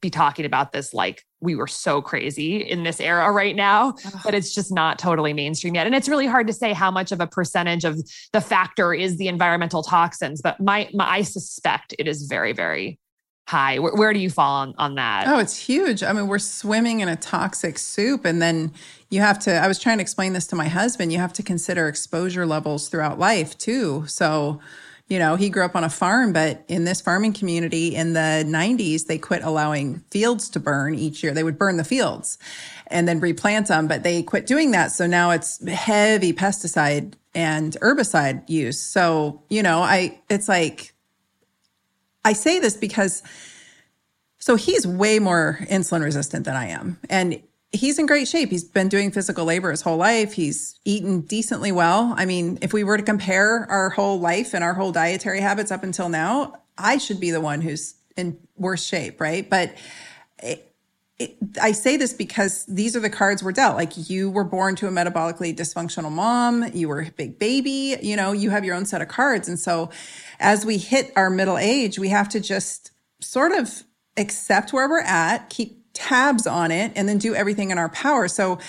[0.04, 4.36] be talking about this like we were so crazy in this era right now, but
[4.36, 5.88] it's just not totally mainstream yet.
[5.88, 8.00] And it's really hard to say how much of a percentage of
[8.34, 13.00] the factor is the environmental toxins, but my, my I suspect it is very, very
[13.48, 13.80] high.
[13.80, 15.28] Where, where do you fall on, on that?
[15.28, 16.04] Oh, it's huge.
[16.04, 18.26] I mean, we're swimming in a toxic soup.
[18.26, 18.72] And then
[19.10, 21.44] you have to, I was trying to explain this to my husband, you have to
[21.44, 24.06] consider exposure levels throughout life too.
[24.08, 24.60] So,
[25.14, 28.44] you know, he grew up on a farm, but in this farming community in the
[28.48, 31.36] 90s, they quit allowing fields to burn each year.
[31.36, 32.40] They would burn the fields
[32.88, 34.92] and then replant them, but they quit doing that.
[34.92, 38.82] So now it's heavy pesticide and herbicide use.
[38.82, 40.96] So, you know, I, it's like,
[42.26, 43.22] I say this because,
[44.40, 46.98] so he's way more insulin resistant than I am.
[47.08, 47.40] And
[47.74, 48.50] he's in great shape.
[48.50, 50.34] He's been doing physical labor his whole life.
[50.34, 52.14] He's eaten decently well.
[52.16, 55.72] I mean, if we were to compare our whole life and our whole dietary habits
[55.72, 59.50] up until now, I should be the one who's in worse shape, right?
[59.50, 59.74] But
[61.20, 63.76] it, I say this because these are the cards we're dealt.
[63.76, 68.16] Like you were born to a metabolically dysfunctional mom, you were a big baby, you
[68.16, 69.48] know, you have your own set of cards.
[69.48, 69.90] And so
[70.40, 73.84] as we hit our middle age, we have to just sort of
[74.18, 78.28] accept where we're at, keep tabs on it, and then do everything in our power.
[78.28, 78.60] So,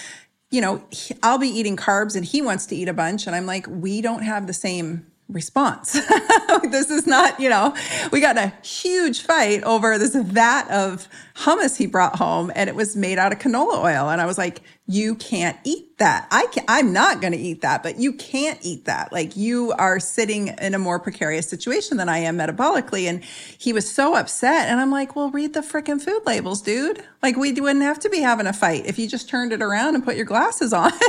[0.50, 0.84] you know,
[1.22, 3.26] I'll be eating carbs and he wants to eat a bunch.
[3.26, 5.92] And I'm like, we don't have the same response.
[6.70, 7.74] this is not, you know,
[8.12, 12.76] we got a huge fight over this vat of hummus he brought home and it
[12.76, 14.10] was made out of canola oil.
[14.10, 16.28] And I was like, you can't eat that.
[16.30, 16.66] I can't!
[16.68, 19.12] I'm not going to eat that, but you can't eat that.
[19.12, 23.08] Like you are sitting in a more precarious situation than I am metabolically.
[23.08, 24.68] And he was so upset.
[24.68, 27.02] And I'm like, well, read the freaking food labels, dude.
[27.22, 29.94] Like we wouldn't have to be having a fight if you just turned it around
[29.94, 30.92] and put your glasses on.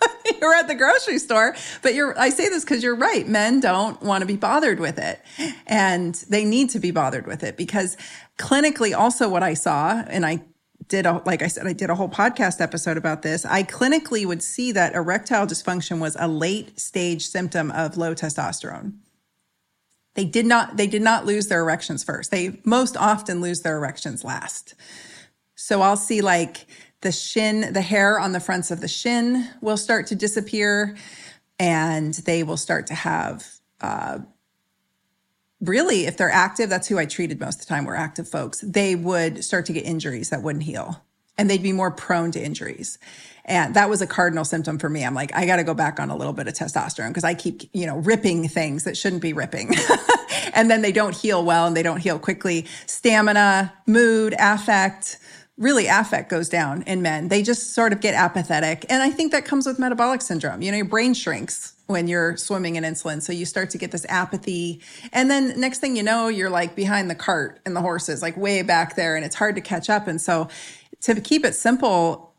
[0.40, 1.54] you're at the grocery store.
[1.82, 3.26] But you're, I say this because you're right.
[3.26, 5.20] Men don't want to be bothered with it.
[5.66, 7.96] And they need to be bothered with it because
[8.38, 10.42] clinically, also what I saw, and I
[10.88, 13.44] did a, like I said, I did a whole podcast episode about this.
[13.44, 18.94] I clinically would see that erectile dysfunction was a late stage symptom of low testosterone.
[20.14, 22.30] They did not, they did not lose their erections first.
[22.30, 24.74] They most often lose their erections last.
[25.54, 26.66] So I'll see like
[27.00, 30.96] the shin, the hair on the fronts of the shin will start to disappear
[31.58, 33.46] and they will start to have,
[33.80, 34.18] uh,
[35.60, 38.60] really, if they're active, that's who I treated most of the time were active folks.
[38.60, 41.02] They would start to get injuries that wouldn't heal
[41.38, 42.98] and they'd be more prone to injuries.
[43.44, 45.04] And that was a cardinal symptom for me.
[45.04, 47.34] I'm like, I got to go back on a little bit of testosterone because I
[47.34, 49.74] keep, you know, ripping things that shouldn't be ripping.
[50.54, 52.66] and then they don't heal well and they don't heal quickly.
[52.86, 55.18] Stamina, mood, affect,
[55.58, 57.28] really affect goes down in men.
[57.28, 58.86] They just sort of get apathetic.
[58.88, 60.62] And I think that comes with metabolic syndrome.
[60.62, 63.20] You know, your brain shrinks when you're swimming in insulin.
[63.20, 64.80] So you start to get this apathy.
[65.12, 68.36] And then next thing you know, you're like behind the cart and the horses, like
[68.36, 70.06] way back there, and it's hard to catch up.
[70.06, 70.48] And so
[71.02, 72.34] to keep it simple,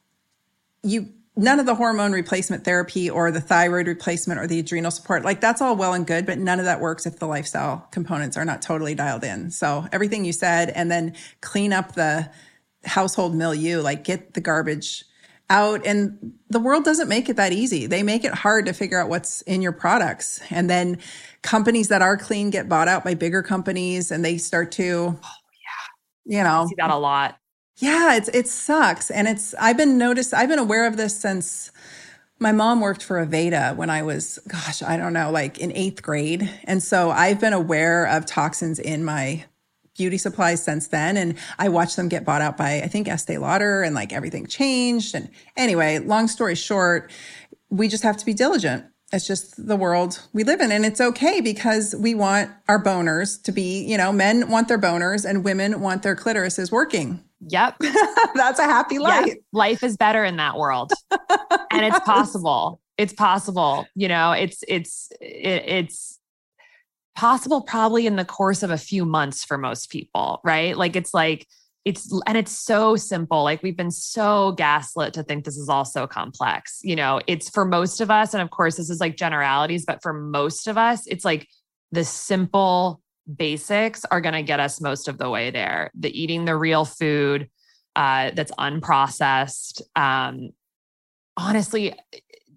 [0.81, 5.23] you none of the hormone replacement therapy or the thyroid replacement or the adrenal support,
[5.23, 8.35] like that's all well and good, but none of that works if the lifestyle components
[8.35, 9.49] are not totally dialed in.
[9.49, 12.29] So everything you said, and then clean up the
[12.85, 15.05] household milieu, like get the garbage
[15.49, 15.85] out.
[15.85, 17.87] And the world doesn't make it that easy.
[17.87, 20.41] They make it hard to figure out what's in your products.
[20.49, 20.99] And then
[21.41, 25.35] companies that are clean get bought out by bigger companies and they start to, oh,
[26.25, 27.37] yeah, you know, I see that a lot.
[27.77, 29.09] Yeah, it's it sucks.
[29.09, 31.71] And it's I've been noticed I've been aware of this since
[32.39, 36.01] my mom worked for Aveda when I was, gosh, I don't know, like in eighth
[36.01, 36.49] grade.
[36.63, 39.43] And so I've been aware of toxins in my
[39.99, 41.17] beauty supplies since then.
[41.17, 44.47] And I watched them get bought out by, I think, Estee Lauder and like everything
[44.47, 45.13] changed.
[45.13, 47.11] And anyway, long story short,
[47.69, 48.85] we just have to be diligent.
[49.11, 50.71] It's just the world we live in.
[50.71, 54.79] And it's okay because we want our boners to be, you know, men want their
[54.79, 57.21] boners and women want their clitorises working.
[57.49, 57.75] Yep.
[58.35, 59.27] That's a happy life.
[59.27, 59.37] Yep.
[59.51, 60.93] Life is better in that world.
[61.11, 62.79] and it's possible.
[62.97, 63.85] It's possible.
[63.95, 66.18] You know, it's, it's, it, it's,
[67.19, 70.77] possible probably in the course of a few months for most people, right?
[70.77, 71.45] Like it's like,
[71.83, 73.43] it's and it's so simple.
[73.43, 77.19] Like we've been so gaslit to think this is all so complex you know?
[77.27, 80.67] It's for most of us and of course this is like generalities but for most
[80.67, 81.45] of us it's like
[81.91, 83.01] the simple
[83.35, 85.91] basics are going to get us most of the way there.
[85.99, 87.49] The eating the real food
[87.97, 90.51] uh, that's unprocessed um,
[91.35, 91.95] honestly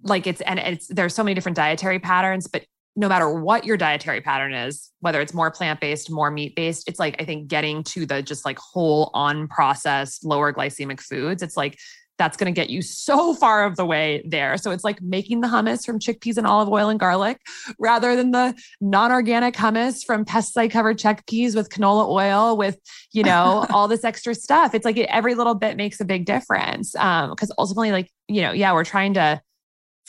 [0.04, 3.76] like it's and it's there's so many different dietary patterns but no matter what your
[3.76, 7.48] dietary pattern is, whether it's more plant based, more meat based, it's like, I think
[7.48, 11.78] getting to the just like whole unprocessed, lower glycemic foods, it's like,
[12.18, 14.56] that's going to get you so far of the way there.
[14.56, 17.40] So it's like making the hummus from chickpeas and olive oil and garlic
[17.78, 22.78] rather than the non-organic hummus from pesticide covered chickpeas with canola oil with,
[23.12, 24.74] you know, all this extra stuff.
[24.74, 26.94] It's like every little bit makes a big difference.
[26.96, 29.40] Um, cause ultimately like, you know, yeah, we're trying to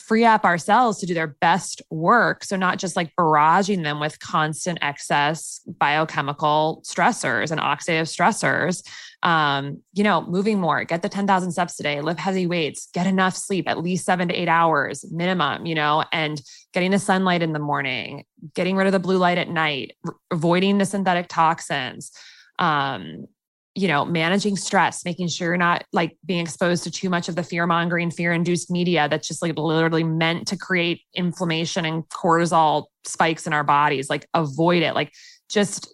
[0.06, 2.44] free up our cells to do their best work.
[2.44, 8.86] So, not just like barraging them with constant excess biochemical stressors and oxidative stressors.
[9.22, 13.34] Um, you know, moving more, get the 10,000 steps today, lift heavy weights, get enough
[13.34, 16.42] sleep, at least seven to eight hours minimum, you know, and
[16.74, 18.24] getting the sunlight in the morning,
[18.54, 22.12] getting rid of the blue light at night, r- avoiding the synthetic toxins.
[22.58, 23.26] Um,
[23.74, 27.34] you know, managing stress, making sure you're not like being exposed to too much of
[27.34, 32.08] the fear mongering, fear induced media that's just like literally meant to create inflammation and
[32.08, 34.08] cortisol spikes in our bodies.
[34.08, 35.12] Like avoid it, like
[35.50, 35.92] just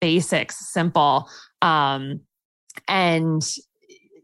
[0.00, 1.28] basics, simple.
[1.62, 2.20] Um,
[2.86, 3.42] and,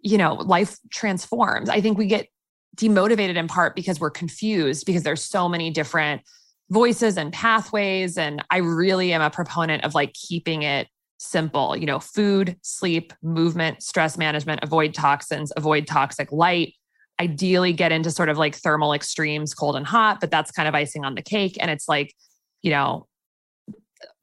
[0.02, 1.68] you know, life transforms.
[1.68, 2.28] I think we get
[2.76, 6.22] demotivated in part because we're confused because there's so many different
[6.70, 8.16] voices and pathways.
[8.16, 10.86] And I really am a proponent of like keeping it
[11.22, 11.76] simple.
[11.76, 16.74] You know, food, sleep, movement, stress management, avoid toxins, avoid toxic light.
[17.20, 20.74] Ideally, get into sort of like thermal extremes, cold and hot, but that's kind of
[20.74, 21.56] icing on the cake.
[21.60, 22.14] And it's like,
[22.62, 23.06] you know,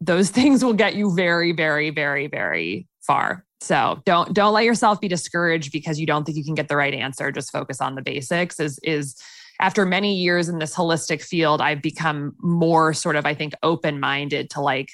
[0.02, 3.46] those things will get you very, very, very, very far.
[3.62, 6.78] So don't don't let yourself be discouraged because you don't think you can get the
[6.78, 7.32] right answer.
[7.32, 8.60] Just focus on the basics.
[8.60, 9.16] Is is
[9.60, 14.00] after many years in this holistic field, I've become more sort of, I think, open
[14.00, 14.90] minded to like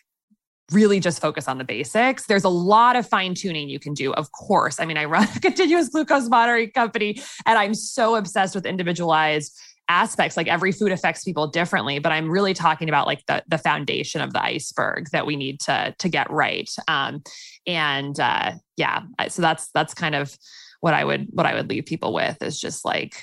[0.72, 2.26] really just focus on the basics.
[2.26, 4.80] There's a lot of fine tuning you can do, of course.
[4.80, 9.56] I mean, I run a continuous glucose monitoring company and I'm so obsessed with individualized
[9.88, 10.36] aspects.
[10.36, 14.20] Like every food affects people differently but i'm really talking about like the the foundation
[14.20, 16.70] of the iceberg that we need to to get right.
[16.88, 17.22] Um
[17.68, 20.36] and uh yeah so that's that's kind of
[20.82, 23.16] what i would what i would leave people with is just like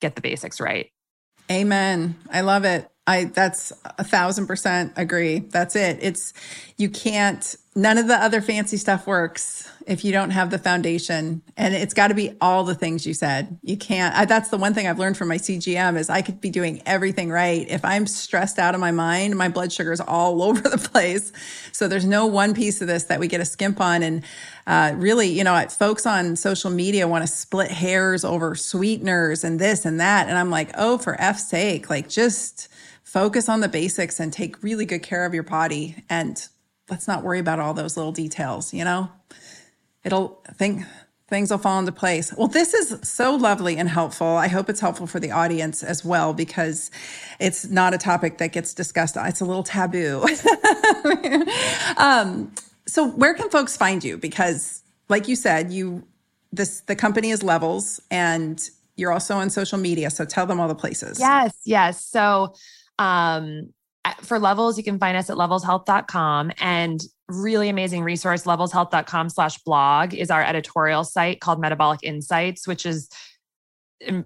[0.00, 0.90] get the basics right.
[1.50, 2.16] Amen.
[2.30, 5.40] I love it I that's a thousand percent agree.
[5.40, 5.98] That's it.
[6.00, 6.32] It's
[6.76, 11.42] you can't none of the other fancy stuff works if you don't have the foundation.
[11.56, 13.58] And it's got to be all the things you said.
[13.62, 16.40] You can't I, that's the one thing i've learned from my cgm is i could
[16.40, 17.68] be doing everything right.
[17.68, 21.32] If i'm stressed out of my mind my blood sugar is all over the place.
[21.72, 24.04] So there's no one piece of this that we get a skimp on.
[24.04, 24.24] And
[24.68, 29.58] uh, really you know folks on social media want to split hairs over sweeteners and
[29.58, 30.28] this and that.
[30.28, 32.68] And i'm like oh for f's sake like just
[33.10, 36.46] focus on the basics and take really good care of your body and
[36.88, 39.10] let's not worry about all those little details you know?
[40.04, 40.84] It'll think
[41.26, 42.32] things will fall into place.
[42.34, 44.28] Well this is so lovely and helpful.
[44.28, 46.92] I hope it's helpful for the audience as well because
[47.40, 49.16] it's not a topic that gets discussed.
[49.18, 50.24] It's a little taboo.
[51.96, 52.52] Um,
[52.86, 54.18] so where can folks find you?
[54.18, 56.06] Because like you said you
[56.52, 60.68] this the company is levels and you're also on social media so tell them all
[60.68, 61.18] the places.
[61.18, 62.04] Yes yes.
[62.04, 62.54] So
[63.00, 63.72] um,
[64.20, 70.14] for levels, you can find us at levelshealth.com and really amazing resource, levelshealth.com slash blog
[70.14, 73.08] is our editorial site called Metabolic Insights, which is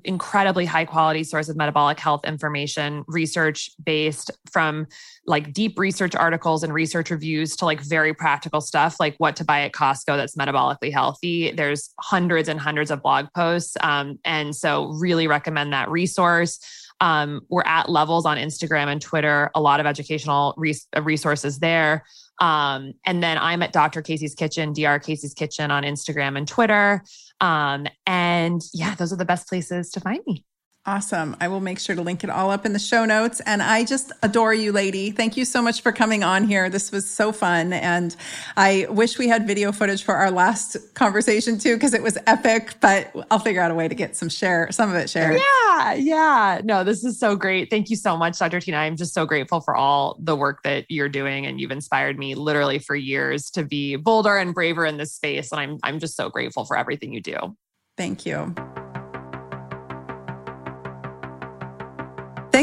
[0.05, 4.87] incredibly high quality source of metabolic health information research based from
[5.27, 9.45] like deep research articles and research reviews to like very practical stuff like what to
[9.45, 11.51] buy at costco that's metabolically healthy.
[11.51, 16.61] There's hundreds and hundreds of blog posts um, and so really recommend that resource
[17.01, 21.59] um, we're at levels on Instagram and Twitter, a lot of educational res- uh, resources
[21.59, 22.05] there.
[22.41, 24.03] Um, and then I'm at Dr.
[24.03, 24.99] Casey's Kitchen, Dr.
[25.01, 27.03] Casey's Kitchen on Instagram and Twitter.
[27.41, 30.45] Um, and yeah, those are the best places to find me.
[30.87, 31.35] Awesome.
[31.41, 33.41] I will make sure to link it all up in the show notes.
[33.47, 35.11] And I just adore you, lady.
[35.11, 36.69] Thank you so much for coming on here.
[36.69, 37.73] This was so fun.
[37.73, 38.15] And
[38.59, 42.75] I wish we had video footage for our last conversation too, because it was epic,
[42.83, 45.41] but I'll figure out a way to get some share, some of it shared.
[45.41, 45.95] Yeah.
[45.95, 46.61] Yeah.
[46.65, 47.71] No, this is so great.
[47.71, 48.61] Thank you so much, Dr.
[48.61, 48.77] Tyna.
[48.77, 51.47] I'm just so grateful for all the work that you're doing.
[51.47, 55.51] And you've inspired me literally for years to be bolder and braver in this space.
[55.51, 57.57] And I'm, I'm just so grateful for everything you do.
[57.97, 58.55] Thank you.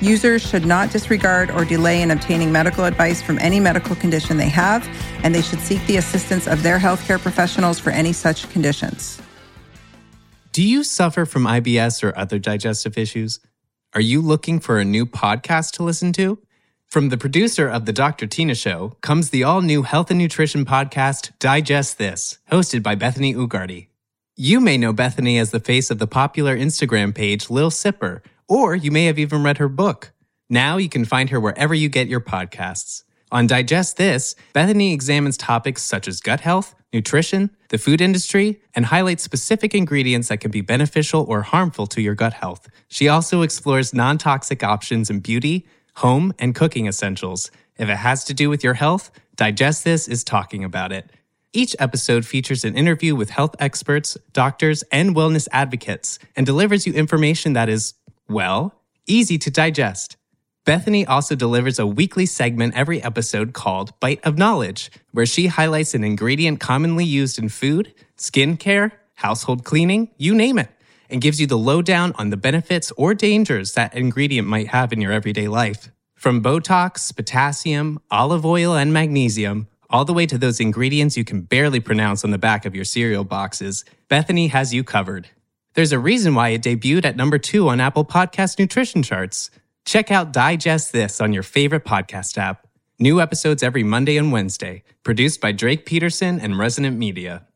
[0.00, 4.48] Users should not disregard or delay in obtaining medical advice from any medical condition they
[4.48, 4.88] have,
[5.24, 9.20] and they should seek the assistance of their healthcare professionals for any such conditions.
[10.52, 13.40] Do you suffer from IBS or other digestive issues?
[13.92, 16.38] Are you looking for a new podcast to listen to?
[16.86, 18.26] From the producer of The Dr.
[18.26, 23.34] Tyna Show comes the all new health and nutrition podcast, Digest This, hosted by Bethany
[23.34, 23.88] Ugarte.
[24.36, 28.74] You may know Bethany as the face of the popular Instagram page Lil Sipper or
[28.74, 30.12] you may have even read her book.
[30.50, 33.04] Now you can find her wherever you get your podcasts.
[33.30, 38.86] On Digest This, Bethany examines topics such as gut health, nutrition, the food industry, and
[38.86, 42.68] highlights specific ingredients that can be beneficial or harmful to your gut health.
[42.88, 45.66] She also explores non toxic options in beauty,
[45.96, 47.50] home, and cooking essentials.
[47.76, 51.10] If it has to do with your health, Digest This is talking about it.
[51.52, 56.92] Each episode features an interview with health experts, doctors, and wellness advocates and delivers you
[56.92, 57.94] information that is,
[58.28, 58.74] well,
[59.06, 60.16] easy to digest.
[60.64, 65.94] Bethany also delivers a weekly segment every episode called Bite of Knowledge, where she highlights
[65.94, 70.68] an ingredient commonly used in food, skincare, household cleaning, you name it,
[71.08, 75.00] and gives you the lowdown on the benefits or dangers that ingredient might have in
[75.00, 75.90] your everyday life.
[76.14, 81.40] From Botox, potassium, olive oil, and magnesium, all the way to those ingredients you can
[81.40, 85.28] barely pronounce on the back of your cereal boxes, Bethany has you covered.
[85.78, 89.48] There's a reason why it debuted at number two on Apple Podcast nutrition charts.
[89.84, 92.66] Check out Digest This on your favorite podcast app.
[92.98, 97.46] New episodes every Monday and Wednesday, produced by Drake Peterson and Resonant Media.